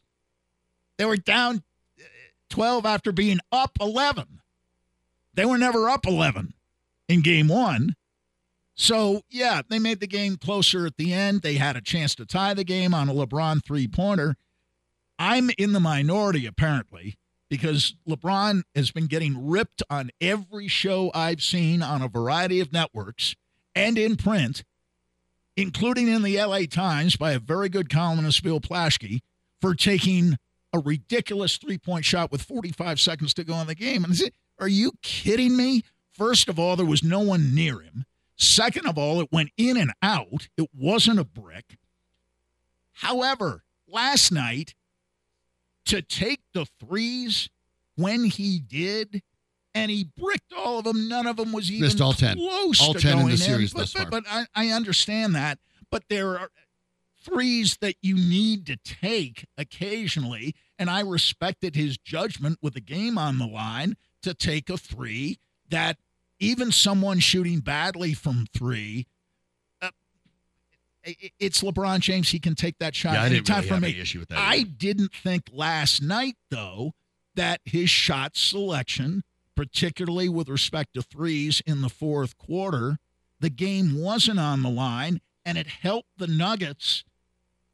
[0.99, 1.63] they were down
[1.99, 2.05] uh,
[2.51, 4.41] 12 after being up 11.
[5.35, 6.55] They were never up 11
[7.09, 7.95] in game one.
[8.77, 11.43] So, yeah, they made the game closer at the end.
[11.43, 14.37] They had a chance to tie the game on a LeBron three pointer.
[15.19, 17.17] I'm in the minority, apparently,
[17.49, 22.73] because LeBron has been getting ripped on every show I've seen on a variety of
[22.73, 23.37] networks
[23.77, 24.65] and in print,
[25.57, 29.21] including in the LA Times by a very good columnist, Bill Plaschke,
[29.61, 30.37] for taking
[30.75, 34.03] a ridiculous three point shot with 45 seconds to go in the game.
[34.05, 35.85] And I said, are you kidding me?
[36.13, 38.05] First of all, there was no one near him.
[38.37, 40.49] Second of all, it went in and out.
[40.59, 41.79] It wasn't a brick.
[42.93, 44.75] However, last night,
[45.87, 47.49] to take the threes
[47.97, 49.23] when he did,
[49.75, 52.37] and he bricked all of them, none of them was even Missed all 10.
[52.37, 55.35] close All to 10 in going the series But, thus but, but I, I understand
[55.37, 55.59] that.
[55.91, 56.49] But there are
[57.25, 63.19] threes that you need to take occasionally, and I respected his judgment with the game
[63.19, 65.99] on the line to take a three that
[66.39, 69.07] even someone shooting badly from three.
[69.81, 69.91] uh,
[71.39, 72.31] It's LeBron James.
[72.31, 73.89] He can take that shot yeah, I anytime really from me.
[73.91, 74.39] any issue with that.
[74.39, 74.71] I either.
[74.77, 76.93] didn't think last night, though,
[77.35, 79.23] that his shot selection,
[79.55, 82.99] particularly with respect to threes in the fourth quarter,
[83.41, 87.05] the game wasn't on the line, and it helped the Nuggets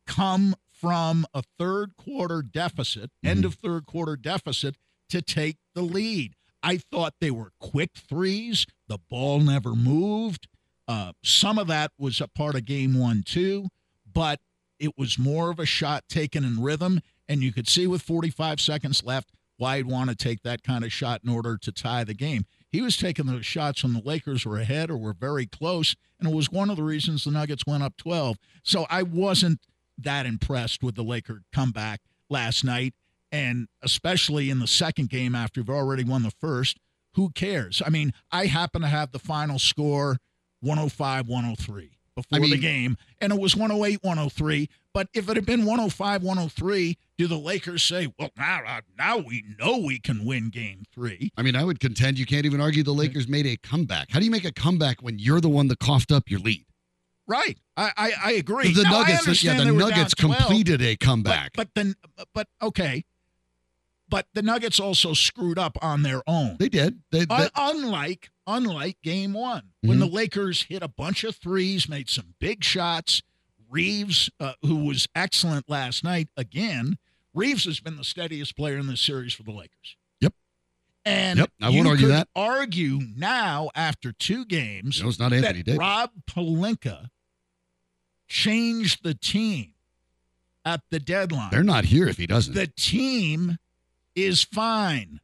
[0.06, 4.76] come from a third quarter deficit, end of third quarter deficit,
[5.10, 6.34] to take the lead.
[6.62, 8.66] I thought they were quick threes.
[8.88, 10.48] The ball never moved.
[10.88, 13.68] Uh, some of that was a part of game one, too,
[14.10, 14.40] but
[14.78, 17.00] it was more of a shot taken in rhythm.
[17.28, 20.84] And you could see with 45 seconds left why he'd want to take that kind
[20.84, 22.44] of shot in order to tie the game.
[22.72, 26.28] He was taking those shots when the Lakers were ahead or were very close, and
[26.28, 28.38] it was one of the reasons the Nuggets went up 12.
[28.64, 29.60] So I wasn't
[30.04, 32.94] that impressed with the Laker comeback last night,
[33.32, 36.78] and especially in the second game after you've already won the first.
[37.14, 37.82] Who cares?
[37.84, 40.18] I mean, I happen to have the final score
[40.60, 44.68] 105 103 before I the game, and it was 108 103.
[44.92, 49.18] But if it had been 105 103, do the Lakers say, well, now, uh, now
[49.18, 51.30] we know we can win game three?
[51.36, 54.10] I mean, I would contend you can't even argue the Lakers made a comeback.
[54.10, 56.66] How do you make a comeback when you're the one that coughed up your lead?
[57.30, 57.56] Right.
[57.76, 58.72] I, I, I agree.
[58.74, 61.52] The Now, I Nuggets, yeah, the they were down Nuggets 12, completed a comeback.
[61.54, 61.94] But, but then,
[62.34, 63.04] but okay.
[64.08, 66.56] But the Nuggets also screwed up on their own.
[66.58, 67.02] they did.
[67.12, 72.08] They, they- unlike unlike game one, when the Lakers hit a bunch of threes, made
[72.10, 73.22] some big shots.
[73.68, 76.98] Reeves, uh, who was excellent last night, again.
[77.32, 79.96] Reeves has been the steadiest player in this series for the Lakers.
[80.20, 80.32] Yep.
[81.04, 82.28] And Yep, I won't you argue could that.
[82.34, 85.78] Argue now after two games no, it's not Anthony Davis.
[85.78, 87.10] Rob Pelinka
[88.30, 89.74] changed the team
[90.64, 91.50] at the deadline.
[91.50, 92.54] They're not here if he doesn't.
[92.54, 93.58] the team
[94.14, 95.20] is fine.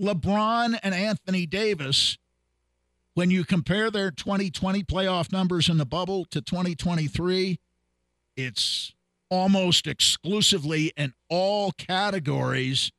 [0.00, 2.18] LeBron and Anthony Davis,
[3.14, 7.58] when you compare their 2020 playoff numbers in the bubble to 2023,
[8.36, 8.92] it's
[9.30, 12.92] almost exclusively in all categories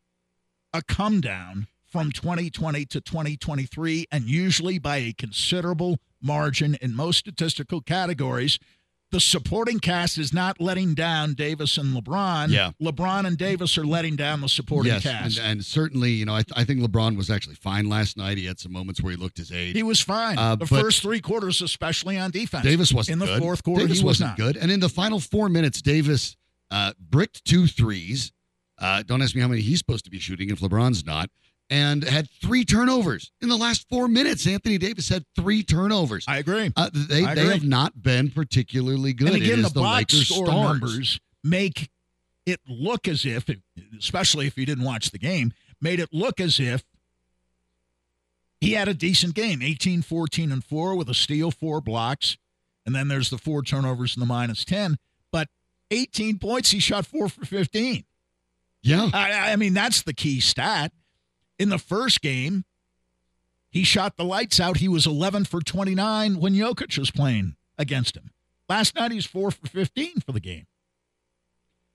[0.73, 7.19] a come down from 2020 to 2023, and usually by a considerable margin in most
[7.19, 8.57] statistical categories.
[9.13, 12.49] The supporting cast is not letting down Davis and LeBron.
[12.49, 12.71] Yeah.
[12.81, 15.37] LeBron and Davis are letting down the supporting yes, cast.
[15.37, 18.39] and, and certainly, you know, I, I think LeBron was actually fine last night.
[18.39, 19.75] He had some moments where he looked his age.
[19.75, 20.39] he was fine.
[20.39, 22.65] Uh, the first three quarters, especially on defense.
[22.65, 23.39] Davis wasn't in the good.
[23.39, 23.83] fourth quarter.
[23.83, 26.35] Davis he was not good, and in the final four minutes, Davis
[26.71, 28.31] uh, bricked two threes.
[28.79, 31.29] Uh, don't ask me how many he's supposed to be shooting if LeBron's not,
[31.73, 34.45] and had three turnovers in the last four minutes.
[34.45, 36.23] Anthony Davis had three turnovers.
[36.27, 36.71] I agree.
[36.75, 37.53] Uh, they I they agree.
[37.53, 39.29] have not been particularly good.
[39.29, 40.61] And again, the the, box Lakers score stars.
[40.61, 41.89] numbers make
[42.45, 43.49] it look as if,
[43.97, 46.83] especially if you didn't watch the game, made it look as if
[48.61, 52.37] he had a decent game 18, 14, and 4 with a steal, four blocks.
[52.85, 54.97] And then there's the four turnovers and the minus 10.
[55.31, 55.47] But
[55.89, 58.03] 18 points, he shot four for 15.
[58.83, 60.91] Yeah, I, I mean, that's the key stat.
[61.59, 62.65] In the first game,
[63.69, 64.77] he shot the lights out.
[64.77, 68.31] He was 11 for 29 when Jokic was playing against him.
[68.69, 70.65] Last night, he's 4 for 15 for the game.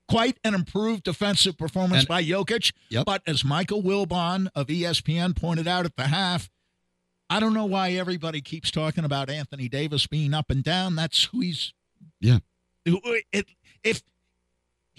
[0.07, 2.71] Quite an improved defensive performance And- by Jokic.
[2.89, 3.05] Yep.
[3.05, 6.49] But as Michael Wilbon of ESPN pointed out at the half,
[7.29, 10.95] I don't know why everybody keeps talking about Anthony Davis being up and down.
[10.95, 11.73] That's who he's.
[12.19, 12.39] Yeah.
[12.85, 13.45] It,
[13.83, 14.01] if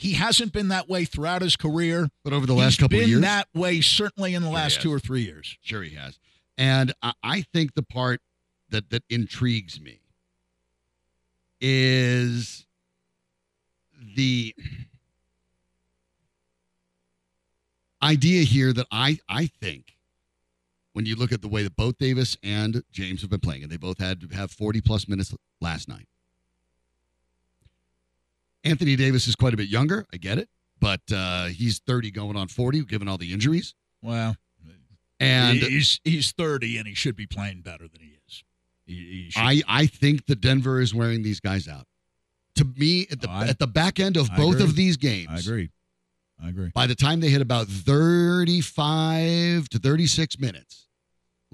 [0.00, 3.10] he hasn't been that way throughout his career, but over the last couple been of
[3.10, 5.58] years, that way certainly in the Sure last two or three years.
[5.60, 6.18] Sure, he has.
[6.56, 8.22] And I, I think the part
[8.70, 10.00] that that intrigues me
[11.60, 12.64] is
[14.16, 14.54] the
[18.02, 19.98] idea here that I I think
[20.94, 23.70] when you look at the way that both Davis and James have been playing, and
[23.70, 26.06] they both had to have 40 plus minutes last night.
[28.64, 30.06] Anthony Davis is quite a bit younger.
[30.12, 30.48] I get it.
[30.80, 33.74] But uh, he's 30 going on 40, given all the injuries.
[34.02, 34.34] Wow.
[35.22, 38.42] And he's he's thirty and he should be playing better than he is.
[38.86, 41.84] He, he I, I think that Denver is wearing these guys out.
[42.54, 44.64] To me, at the, Oh, I- at the back end of I both agree.
[44.64, 45.68] of these games, I agree.
[46.42, 46.70] I agree.
[46.74, 50.88] by the time they hit about 35 to 36 minutes,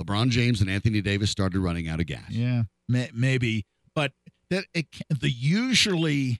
[0.01, 2.31] LeBron James and Anthony Davis started running out of gas.
[2.31, 3.67] Yeah, may, maybe,
[3.97, 4.13] but
[4.51, 6.39] that it, the usually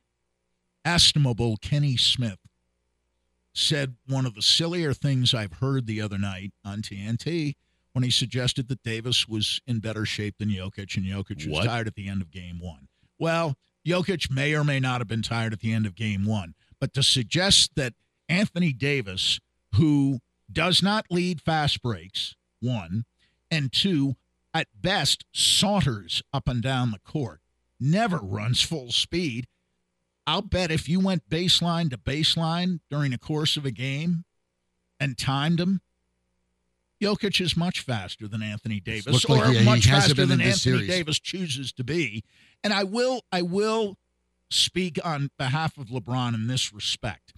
[0.87, 2.39] estimable Kenny Smith
[3.53, 7.57] said one of the sillier things I've heard the other night on TNT
[7.93, 11.87] when he suggested that Davis was in better shape than Jokic and Jokic was tired
[11.87, 12.89] at the end of game one.
[13.19, 16.55] Well, Jokic may or may not have been tired at the end of game one,
[16.79, 17.95] but to suggest that
[18.29, 19.41] Anthony Davis,
[19.75, 20.19] who
[20.53, 23.07] does not lead fast breaks, one,
[23.51, 24.17] and two,
[24.53, 27.41] at best saunters up and down the court,
[27.81, 29.47] never runs full speed.
[30.27, 34.25] I'll bet if you went baseline to baseline during the course of a game
[34.99, 35.81] and timed him,
[37.03, 40.53] Jokic is much faster than Anthony Davis, like or he- he much faster than Anthony
[40.53, 40.89] series.
[40.89, 42.25] Davis chooses to be.
[42.65, 43.99] And I will, I will
[44.51, 47.35] speak on behalf of LeBron in this respect.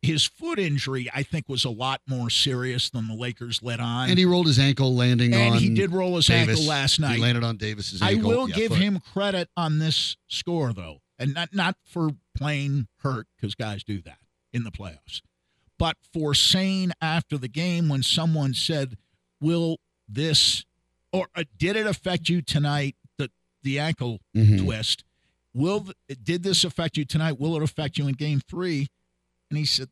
[0.00, 4.08] His foot injury, I think, was a lot more serious than the Lakers let on.
[4.10, 6.58] And he rolled his ankle landing And on he did roll his Davis.
[6.58, 7.16] ankle last night.
[7.16, 8.30] He landed on Davis's ankle.
[8.30, 8.80] I will Yeah, give foot.
[8.80, 14.00] him credit on this score, though, and not not for playing hurt because guys do
[14.02, 14.18] that
[14.52, 15.20] in the playoffs,
[15.78, 18.96] but for saying after the game when someone said,
[19.40, 20.64] "Will this
[21.12, 23.30] or uh, did it affect you tonight?" The
[23.62, 24.62] the ankle Mhm.
[24.64, 25.04] twist.
[25.52, 25.88] Will
[26.22, 27.38] did this affect you tonight?
[27.38, 28.88] Will it affect you in Game Three?
[29.50, 29.88] And he said,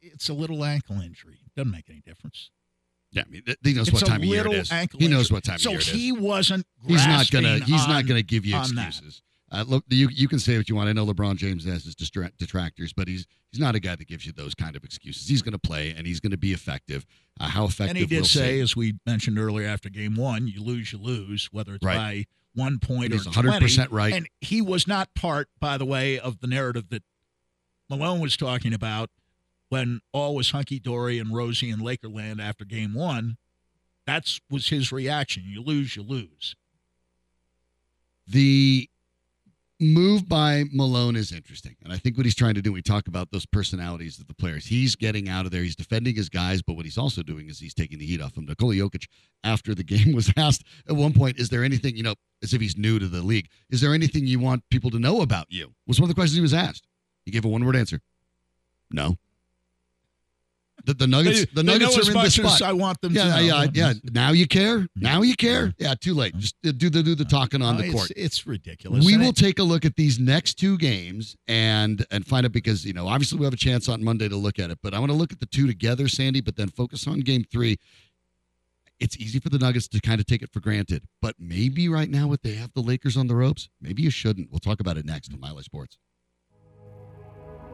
[0.00, 1.40] "It's a little ankle injury.
[1.54, 2.50] Doesn't make any difference."
[3.10, 4.70] Yeah, I mean, he knows It's what time of year it is.
[4.98, 5.86] He knows what time so of year it is.
[5.88, 6.66] So he wasn't.
[6.86, 9.20] he's not gonna he's not gonna give you on excuses.
[9.54, 10.88] Uh, look, you you can say what you want.
[10.88, 14.08] I know LeBron James has his distra- detractors, but he's he's not a guy that
[14.08, 15.28] gives you those kind of excuses.
[15.28, 17.04] He's going to play and he's going to be effective.
[17.38, 17.90] Uh, how effective?
[17.90, 18.60] And he did we'll say, see.
[18.60, 21.96] as we mentioned earlier after game one, you lose, you lose, whether it's Right.
[21.96, 22.24] by
[22.54, 24.14] one point he's or 100% right.
[24.14, 27.02] And he was not part, by the way, of the narrative that
[27.90, 29.10] Malone was talking about
[29.68, 33.36] when all was hunky dory and rosy in Lakerland after game one.
[34.06, 35.44] That's was his reaction.
[35.46, 36.56] You lose, you lose.
[38.26, 38.88] the
[39.82, 41.76] move by Malone is interesting.
[41.82, 44.34] And I think what he's trying to do, we talk about those personalities of the
[44.34, 44.66] players.
[44.66, 45.62] He's getting out of there.
[45.62, 48.36] He's defending his guys, but what he's also doing is he's taking the heat off
[48.36, 48.46] him.
[48.46, 49.06] Nikola Jokic,
[49.44, 52.60] after the game, was asked at one point, is there anything, you know, as if
[52.60, 55.74] he's new to the league, is there anything you want people to know about you?
[55.86, 56.86] Was one of the questions he was asked.
[57.24, 58.00] He gave a one word answer.
[58.90, 59.16] No.
[60.84, 61.40] The, the Nuggets.
[61.40, 62.62] They, the Nuggets are in much this spot.
[62.62, 63.30] I want them yeah, to.
[63.30, 63.38] know.
[63.40, 63.92] yeah, yeah.
[64.12, 64.88] Now you care.
[64.96, 65.72] Now you care.
[65.78, 66.36] Yeah, too late.
[66.36, 68.10] Just uh, do the do the talking on Uh, the court.
[68.16, 69.04] It's, ridiculous.
[69.04, 72.44] We And will it- take a look at these next two games and and find
[72.46, 74.78] out because you know obviously we have a chance on Monday to look at it,
[74.82, 77.44] but I want to look at the two together, Sandy, but then focus on Game
[77.44, 77.78] Three.
[78.98, 82.08] It's easy for the Nuggets to kind of take it for granted, but maybe right
[82.08, 84.50] now, with they have the Lakers on the ropes, maybe you shouldn't.
[84.50, 85.98] We'll talk about it next on Mile Sports.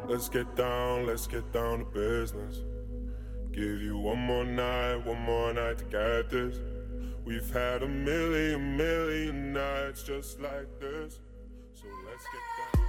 [0.07, 2.64] Let's get down, let's get down to business.
[3.53, 6.59] Give you one more night, one more night to get this.
[7.24, 11.18] We've had a million, million nights just like this.
[11.74, 12.88] So let's get down.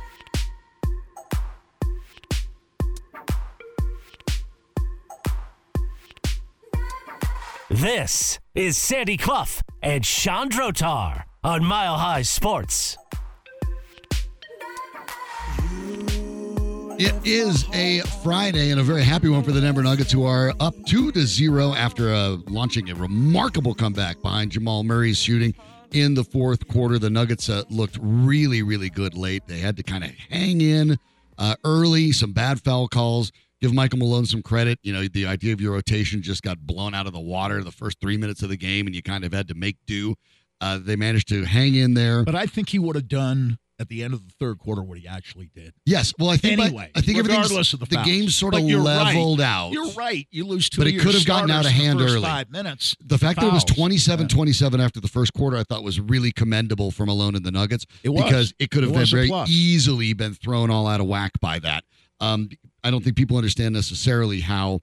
[7.69, 12.97] This is Sandy Clough and Sean Drotar on Mile High Sports.
[17.01, 20.53] It is a Friday and a very happy one for the Denver Nuggets, who are
[20.59, 25.55] up two to zero after uh, launching a remarkable comeback behind Jamal Murray's shooting
[25.93, 26.99] in the fourth quarter.
[26.99, 29.47] The Nuggets uh, looked really, really good late.
[29.47, 30.97] They had to kind of hang in
[31.37, 32.11] uh, early.
[32.11, 33.31] Some bad foul calls.
[33.61, 34.77] Give Michael Malone some credit.
[34.83, 37.71] You know, the idea of your rotation just got blown out of the water the
[37.71, 40.15] first three minutes of the game, and you kind of had to make do.
[40.59, 42.25] Uh, they managed to hang in there.
[42.25, 44.97] But I think he would have done at the end of the third quarter what
[44.97, 45.73] he actually did.
[45.85, 48.07] Yes, well, I think by- Anyway, I think regardless of the the fouls.
[48.07, 49.05] game sort of you're right.
[49.15, 49.71] leveled out.
[49.71, 50.27] You're right.
[50.31, 50.81] You lose two.
[50.81, 52.21] But it could have gotten out of hand early.
[52.21, 52.95] Five minutes.
[52.99, 53.77] The fact that it was Fouls.
[53.77, 57.51] 27 27 after the first quarter, I thought was really commendable from Malone and the
[57.51, 57.85] Nuggets.
[58.03, 58.23] It was.
[58.23, 61.59] Because it could have It been very easily been thrown all out of whack by
[61.59, 61.83] that.
[62.19, 62.49] Um,
[62.83, 64.81] I don't think people understand necessarily how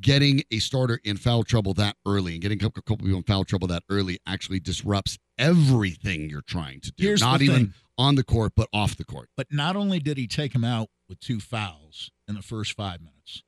[0.00, 3.44] getting a starter in foul trouble that early and getting a couple people in foul
[3.44, 7.04] trouble that early actually disrupts everything you're trying to do.
[7.04, 7.74] Here's Not even.
[7.98, 9.28] On the court, but off the court.
[9.36, 13.00] But not only did he take him out with two fouls in the first five
[13.00, 13.42] minutes,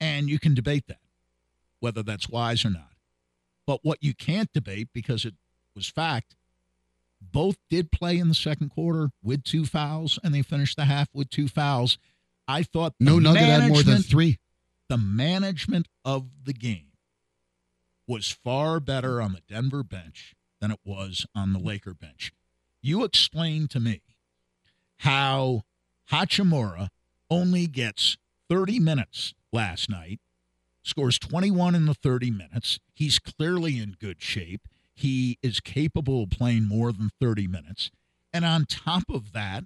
[0.00, 1.00] and you can debate that,
[1.80, 2.92] whether that's wise or not.
[3.66, 5.34] But what you can't debate, because it
[5.74, 6.36] was fact,
[7.20, 11.08] both did play in the second quarter with two fouls, and they finished the half
[11.12, 11.98] with two fouls.
[12.48, 14.38] I thought No Nugget had more than three.
[14.88, 16.86] the management of the game
[18.06, 22.32] was far better on the Denver bench than it was on the Laker bench.
[22.82, 24.02] You explain to me
[24.98, 25.62] how
[26.10, 26.88] Hachimura
[27.30, 28.16] only gets
[28.48, 30.20] 30 minutes last night,
[30.82, 32.78] scores 21 in the 30 minutes.
[32.94, 34.62] He's clearly in good shape.
[34.94, 37.90] He is capable of playing more than 30 minutes.
[38.32, 39.64] And on top of that,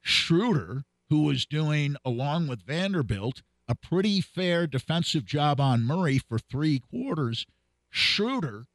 [0.00, 6.38] Schroeder, who was doing, along with Vanderbilt, a pretty fair defensive job on Murray for
[6.38, 7.46] three quarters.
[7.90, 8.66] Schroeder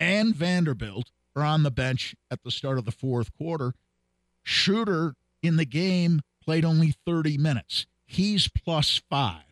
[0.00, 3.74] and Vanderbilt are on the bench at the start of the fourth quarter.
[4.42, 7.86] Shooter in the game played only 30 minutes.
[8.06, 9.42] He's plus five.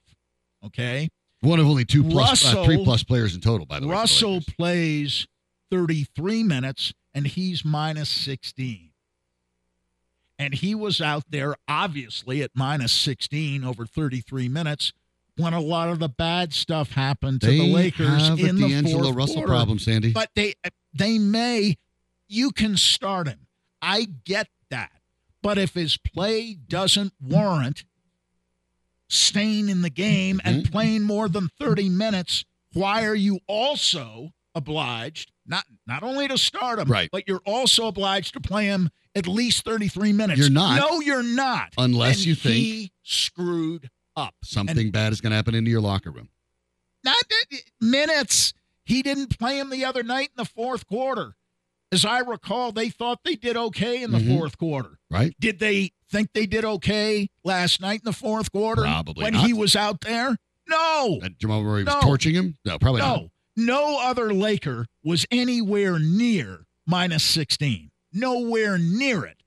[0.64, 1.08] Okay.
[1.40, 3.92] One of only two plus, uh, three plus players in total, by the way.
[3.92, 5.26] Russell plays
[5.70, 8.90] 33 minutes and he's minus 16.
[10.38, 14.92] And he was out there, obviously, at minus 16 over 33 minutes
[15.36, 18.52] when a lot of the bad stuff happened to They the Lakers have in a
[18.54, 19.48] the D'Angelo fourth Russell quarter.
[19.52, 20.12] problem, Sandy.
[20.12, 20.54] But they
[20.94, 21.76] they may
[22.28, 23.46] you can start him.
[23.82, 24.90] I get that.
[25.42, 27.84] But if his play doesn't warrant
[29.08, 30.72] staying in the game and Mm-hmm.
[30.72, 36.78] playing more than 30 minutes, why are you also obliged not not only to start
[36.80, 37.08] him, Right.
[37.12, 40.40] but you're also obliged to play him at least 33 minutes.
[40.40, 40.80] You're not.
[40.80, 41.72] No, you're not.
[41.78, 44.34] Unless And you think- he screwed up.
[44.42, 46.28] Something bad is going to happen into your locker room.
[47.04, 48.52] not that- minutes.
[48.84, 51.36] He didn't play him the other night in the fourth quarter.
[51.92, 54.36] As I recall, they thought they did okay in the Mhm.
[54.36, 54.98] fourth quarter.
[55.10, 55.34] Right?
[55.38, 58.82] Did they think they did okay last night in the fourth quarter?
[58.82, 59.46] Probably when not.
[59.46, 60.36] he was out there.
[60.68, 62.00] No, That Jamal Murray was No.
[62.00, 62.56] torching him?
[62.64, 63.16] No, probably not.
[63.20, 67.92] no, no other Laker was anywhere near minus sixteen.
[68.12, 69.42] Nowhere near it.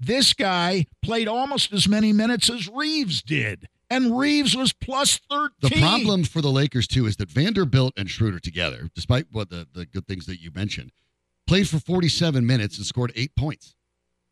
[0.00, 5.50] This guy played almost as many minutes as Reaves did, and Reaves was plus thirteen.
[5.60, 9.66] The problem for the Lakers too is that Vanderbilt and Schroeder together, despite what the,
[9.72, 10.92] the good things that you mentioned,
[11.46, 13.74] played for 47 minutes and scored eight points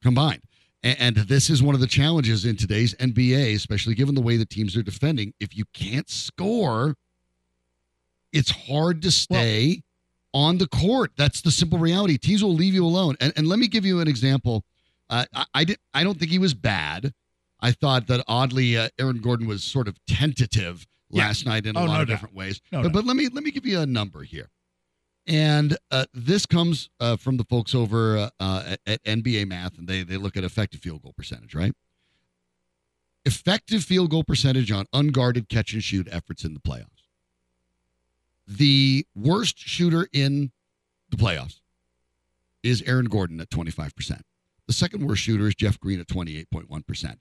[0.02, 0.42] combined.
[0.84, 4.36] A- And, this is one of the challenges in today's NBA, especially given the way
[4.36, 5.32] the teams are defending.
[5.40, 6.94] If you can't score,
[8.32, 9.82] it's hard to stay
[10.34, 11.12] on the court.
[11.16, 12.18] That's the simple reality.
[12.18, 13.16] Teams will leave you alone.
[13.20, 14.64] And, and let me give you an example.
[15.08, 15.78] Uh, I, I did.
[15.94, 17.14] I don't think he was bad.
[17.60, 21.26] I thought that oddly, uh, Aaron Gordon was sort of tentative Yeah.
[21.26, 22.14] last night in a Oh, lot no of doubt.
[22.14, 22.60] different ways.
[22.72, 24.50] No but but let me let me give you a number here,
[25.26, 29.78] and uh, this comes uh, from the folks over uh, uh, at, at NBA Math,
[29.78, 31.72] and they they look at effective field goal percentage, right?
[33.24, 37.02] effective field goal percentage on unguarded catch and shoot efforts in the playoffs.
[38.46, 40.52] The worst shooter in
[41.10, 41.60] the playoffs
[42.62, 44.20] is Aaron Gordon at 25%.
[44.66, 47.16] The second worst shooter is Jeff Green at 28.1%.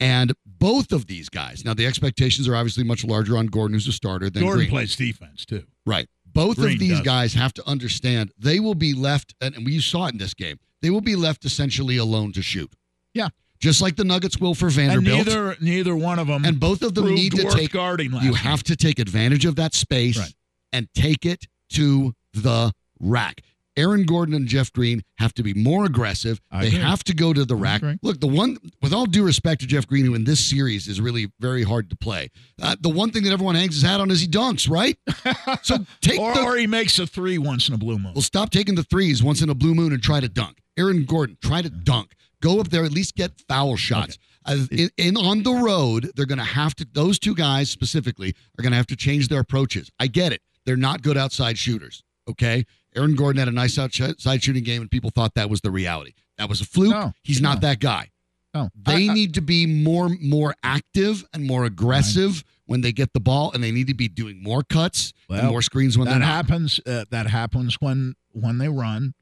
[0.00, 3.86] And both of these guys, now the expectations are obviously much larger on Gordon, who's
[3.88, 4.70] a starter, than Gordon Green.
[4.70, 5.64] plays defense too.
[5.86, 6.08] Right.
[6.26, 7.04] Both Green of these doesn't.
[7.04, 10.34] guys have to understand they will be left, and and we saw it in this
[10.34, 12.72] game, they will be left essentially alone to shoot.
[13.12, 13.28] Yeah.
[13.60, 15.26] Just like the Nuggets will for And Vanderbilt.
[15.26, 18.62] neither neither one of them and both of them need to take guarding you have
[18.64, 20.34] to take advantage of that space Right.
[20.72, 23.42] and take it to the rack.
[23.76, 26.40] Aaron Gordon and Jeff Green have to be more aggressive.
[26.50, 26.80] I they agree.
[26.80, 27.82] have to go to the rack.
[28.02, 31.00] Look, the one, with all due respect to Jeff Green, who in this series is
[31.00, 32.30] really very hard to play,
[32.62, 34.96] uh, the one thing that everyone hangs his hat on is he dunks, right?
[35.62, 38.12] so take or, the, or he makes a three once in a blue moon.
[38.14, 40.58] well, stop taking the threes once in a blue moon and try to dunk.
[40.76, 42.14] Aaron Gordon, try to dunk.
[42.40, 44.18] Go up there, at least get foul shots.
[44.44, 46.86] Uh, in, in on the road, they're going to have to.
[46.92, 49.90] Those two guys specifically are going to have to change their approaches.
[49.98, 52.02] I get it; they're not good outside shooters.
[52.28, 52.66] Okay,
[52.96, 56.12] Aaron Gordon had a nice outside shooting game, and people thought that was the reality.
[56.38, 56.90] That was a fluke.
[56.90, 58.10] No, He's not that guy.
[58.54, 62.92] No, They I- I- need to be more more active and more aggressive when they
[62.92, 66.06] get the ball, and they need to be doing more cuts and more screens when
[66.08, 66.80] that happens.
[66.86, 69.14] Uh, that happens when when they run,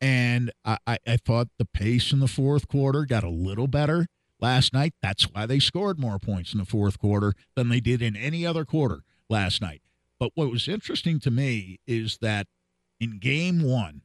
[0.00, 4.06] and I, I, I thought the pace in the fourth quarter got a little better
[4.40, 4.94] last night.
[5.00, 8.44] That's why they scored more points in the fourth quarter than they did in any
[8.44, 9.80] other quarter last night.
[10.18, 12.46] But what was interesting to me is that
[13.02, 14.02] in game one,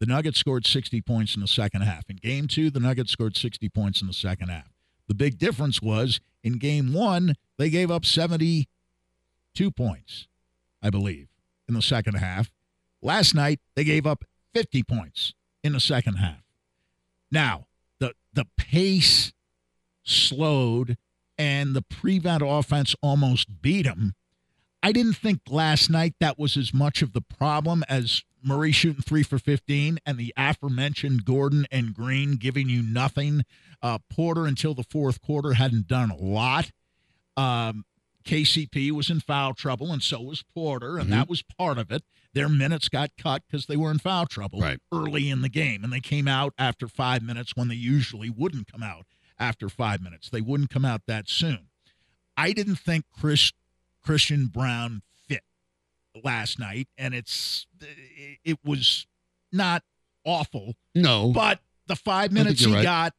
[0.00, 2.10] the Nuggets scored 60 points in the second half.
[2.10, 4.72] In game two, the Nuggets scored 60 points in the second half.
[5.06, 10.26] The big difference was in game one, they gave up 72 points,
[10.82, 11.28] I believe,
[11.68, 12.50] in the second half.
[13.00, 15.32] Last night, they gave up 50 points
[15.62, 16.42] in the second half.
[17.30, 17.66] Now,
[18.00, 19.32] the, the pace
[20.02, 20.96] slowed
[21.38, 24.14] and the prevent offense almost beat them.
[24.82, 29.02] I didn't think last night that was as much of the problem as Murray shooting
[29.02, 33.42] three for 15 and the aforementioned Gordon and Green giving you nothing.
[33.82, 36.70] Uh, Porter, until the fourth quarter, hadn't done a lot.
[37.36, 37.84] Um,
[38.24, 41.10] KCP was in foul trouble, and so was Porter, and Mhm.
[41.12, 42.04] that was part of it.
[42.34, 44.78] Their minutes got cut because they were in foul trouble Right.
[44.92, 48.70] early in the game, and they came out after five minutes when they usually wouldn't
[48.70, 49.06] come out
[49.38, 50.28] after five minutes.
[50.28, 51.70] They wouldn't come out that soon.
[52.36, 53.52] I didn't think Chris
[54.02, 55.02] Christian Brown
[56.24, 57.66] last night, and it's
[58.44, 59.06] it, was
[59.52, 59.82] not
[60.24, 62.82] awful, No, but the five minutes he right.
[62.82, 63.14] got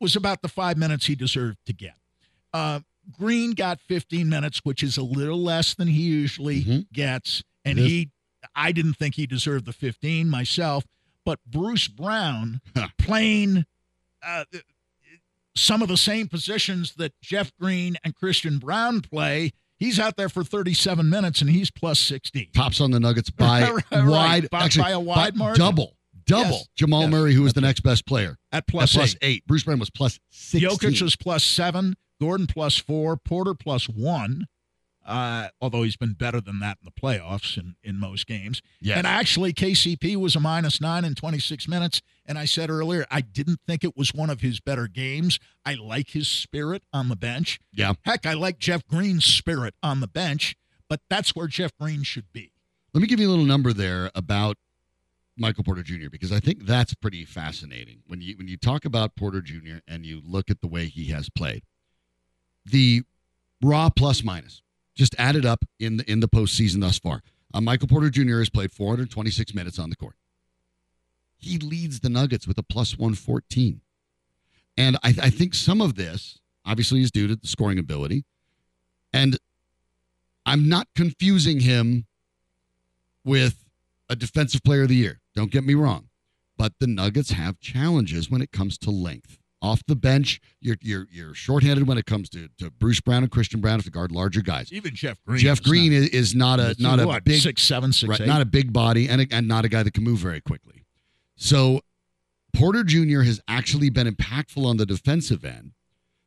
[0.00, 1.94] was about the five minutes he deserved to get.
[2.52, 2.80] Uh,
[3.18, 6.92] Green got 15 minutes, which is a little less than he usually Mhm.
[6.92, 7.86] gets, and is.
[7.86, 8.10] he,
[8.54, 10.84] I didn't think he deserved the 15 myself.
[11.24, 12.88] But Bruce Brown Huh.
[12.98, 13.64] playing
[14.22, 14.44] uh,
[15.54, 20.28] some of the same positions that Jeff Green and Christian Brown play, he's out there
[20.28, 22.50] for 37 minutes and he's plus 60.
[22.54, 25.64] tops on the Nuggets by Right, wide, by- actually by a wide by margin.
[25.64, 25.96] double,
[26.26, 26.50] double.
[26.50, 29.36] Yes, Jamal yes, Murray, who was the next best player, At plus, plus, plus eight.
[29.36, 29.46] eight.
[29.46, 30.68] Bruce Brown was plus sixteen.
[30.68, 34.46] Jokic was plus seven, Gordon plus four, Porter plus one.
[35.06, 38.60] Uh, although he's been better than that in the playoffs in, in most games.
[38.80, 38.98] yes.
[38.98, 42.02] And actually, KCP was a minus nine in 26 minutes.
[42.26, 45.38] And I said earlier, I didn't think it was one of his better games.
[45.64, 47.60] I like his spirit on the bench.
[47.72, 47.92] yeah.
[48.02, 50.56] Heck, I like Jeff Green's spirit on the bench,
[50.88, 52.52] but that's where Jeff Green should be.
[52.92, 54.56] Let me give you a little number there about
[55.36, 56.08] Michael Porter Jr.
[56.10, 59.76] because I think that's pretty fascinating when you when you talk about Porter Jr.
[59.86, 61.62] and you look at the way he has played.
[62.64, 63.02] The
[63.62, 64.62] raw plus minus
[64.96, 67.22] just added up in the in the postseason thus far.
[67.54, 68.38] Uh, Michael Porter Jr.
[68.38, 70.16] has played 426 minutes on the court.
[71.38, 73.80] He leads the Nuggets with a plus 114.
[74.76, 78.24] And I, I think some of this obviously is due to the scoring ability.
[79.12, 79.38] And
[80.44, 82.06] I'm not confusing him
[83.24, 83.64] with
[84.08, 85.20] a defensive player of the year.
[85.34, 86.08] Don't get me wrong.
[86.56, 89.38] But the Nuggets have challenges when it comes to length.
[89.66, 93.32] Off the bench, you're you're you're shorthanded when it comes to, to Bruce Brown and
[93.32, 94.72] Christian Brown to guard larger guys.
[94.72, 95.40] Even Jeff Green.
[95.40, 98.20] Jeff Green not, is, is not a not a what, big six seven six right,
[98.20, 98.26] eight?
[98.28, 100.84] not a big body and, a, and not a guy that can move very quickly.
[101.34, 101.80] So
[102.54, 103.22] Porter Jr.
[103.22, 105.72] has actually been impactful on the defensive end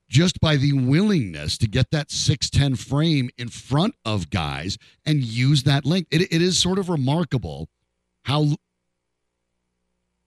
[0.10, 5.64] just by the willingness to get that 6'10 frame in front of guys and use
[5.64, 6.08] that length.
[6.12, 7.70] It, it is sort of remarkable
[8.24, 8.58] how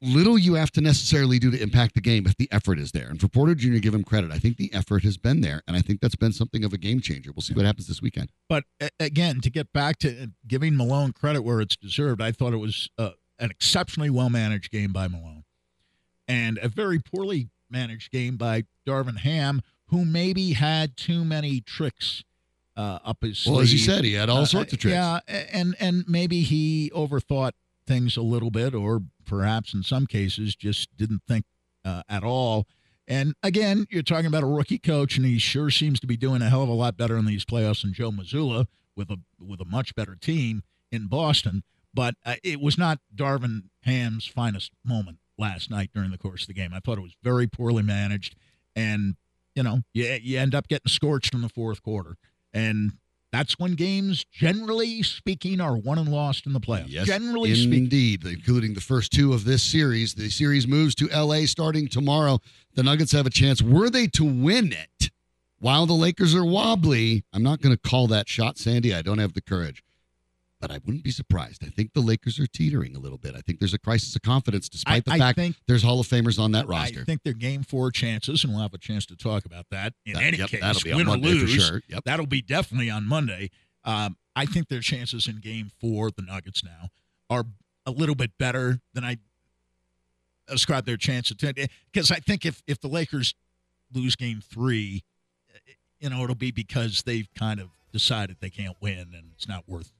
[0.02, 3.08] little you have to necessarily do to impact the game if the effort is there.
[3.08, 4.32] And for Porter Jr., give him credit.
[4.32, 6.78] I think the effort has been there, and I think that's been something of a
[6.78, 7.30] game changer.
[7.34, 8.30] We'll see what happens this weekend.
[8.48, 8.64] But
[8.98, 12.58] again, to get back to uh, giving Malone credit where it's deserved, I thought it
[12.58, 15.44] was uh, an exceptionally well managed game by Malone
[16.28, 22.24] and a very poorly managed game by Darvin Ham, who maybe had too many tricks
[22.76, 23.52] uh, up his sleeve.
[23.54, 24.94] Well, as you said, he had all Uh, sorts of tricks.
[24.94, 27.52] Yeah, and and maybe he overthought
[27.86, 31.44] things a little bit, or perhaps in some cases just didn't think
[31.84, 32.66] uh, at all.
[33.08, 36.40] And again, you're talking about a rookie coach, and he sure seems to be doing
[36.40, 38.66] a hell of a lot better in these playoffs than Joe Mazzulla
[38.96, 41.64] with a with a much better team in Boston.
[41.92, 46.48] But uh, it was not Darvin Ham's finest moment last night during the course of
[46.48, 46.72] the game.
[46.72, 48.36] I thought it was very poorly managed,
[48.76, 49.16] and
[49.54, 52.16] you know, you you end up getting scorched in the fourth quarter,
[52.52, 52.92] and
[53.32, 56.88] that's when games, generally speaking, are won and lost in the playoffs.
[56.88, 57.84] Yes, generally speaking.
[57.84, 60.14] indeed, including the first two of this series.
[60.14, 62.40] The series moves to LA starting tomorrow.
[62.74, 63.62] The Nuggets have a chance.
[63.62, 65.10] Were they to win it
[65.62, 68.92] while the Lakers are wobbly, I'm not going to call that shot, Sandy.
[68.92, 69.82] I don't have the courage.
[70.62, 71.64] But I wouldn't be surprised.
[71.64, 73.34] I think the Lakers are teetering a little bit.
[73.34, 76.06] I think there's a crisis of confidence, despite I- the fact think- there's Hall of
[76.06, 77.00] Famers on that roster.
[77.00, 79.92] I think they're game four chances, and we'll have a chance to talk about that.
[80.06, 81.82] In That- any yep, case, that'll be on win Monday or for lose, sure.
[81.88, 82.04] Yep.
[82.04, 83.50] that'll be definitely on Monday.
[83.84, 86.90] Um, I think their chances in game four, the Nuggets now,
[87.28, 87.44] are
[87.84, 89.16] a little bit better than I
[90.46, 91.52] ascribe their chances to.
[91.92, 93.34] Because I think if if the Lakers
[93.92, 95.02] lose game three,
[95.98, 99.68] you know, it'll be because they've kind of decided they can't win, and it's not
[99.68, 99.92] worth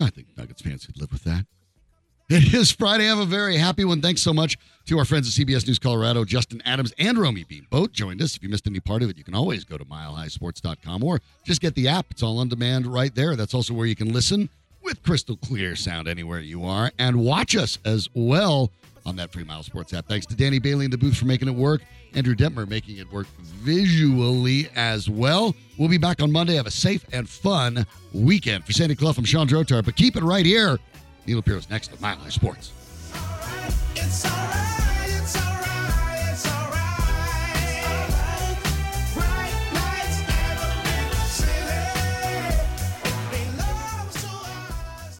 [0.00, 1.46] I think Nuggets fans could live with that.
[2.28, 3.04] It is Friday.
[3.04, 4.00] Have a very happy one.
[4.00, 7.66] Thanks so much to our friends at CBS News Colorado, Justin Adams and Romi Bean.
[7.68, 8.34] Both joined us.
[8.34, 11.60] If you missed any part of it, you can always go to milehighsports.com or just
[11.60, 12.06] get the app.
[12.10, 13.36] It's all on demand right there.
[13.36, 14.48] That's also where you can listen
[14.82, 18.70] with crystal clear sound anywhere you are and watch us as well
[19.06, 20.06] on that free Mile Sports app.
[20.06, 21.82] Thanks to Danny Bailey in the booth for making it work.
[22.14, 25.54] Andrew Detmer making it work visually as well.
[25.78, 26.54] We'll be back on Monday.
[26.54, 28.64] Have a safe and fun weekend.
[28.64, 30.78] For Sandy Clough, I'm Sean Drotar, but keep it right here.
[31.26, 32.72] Neil Pierce next to Mile High Sports.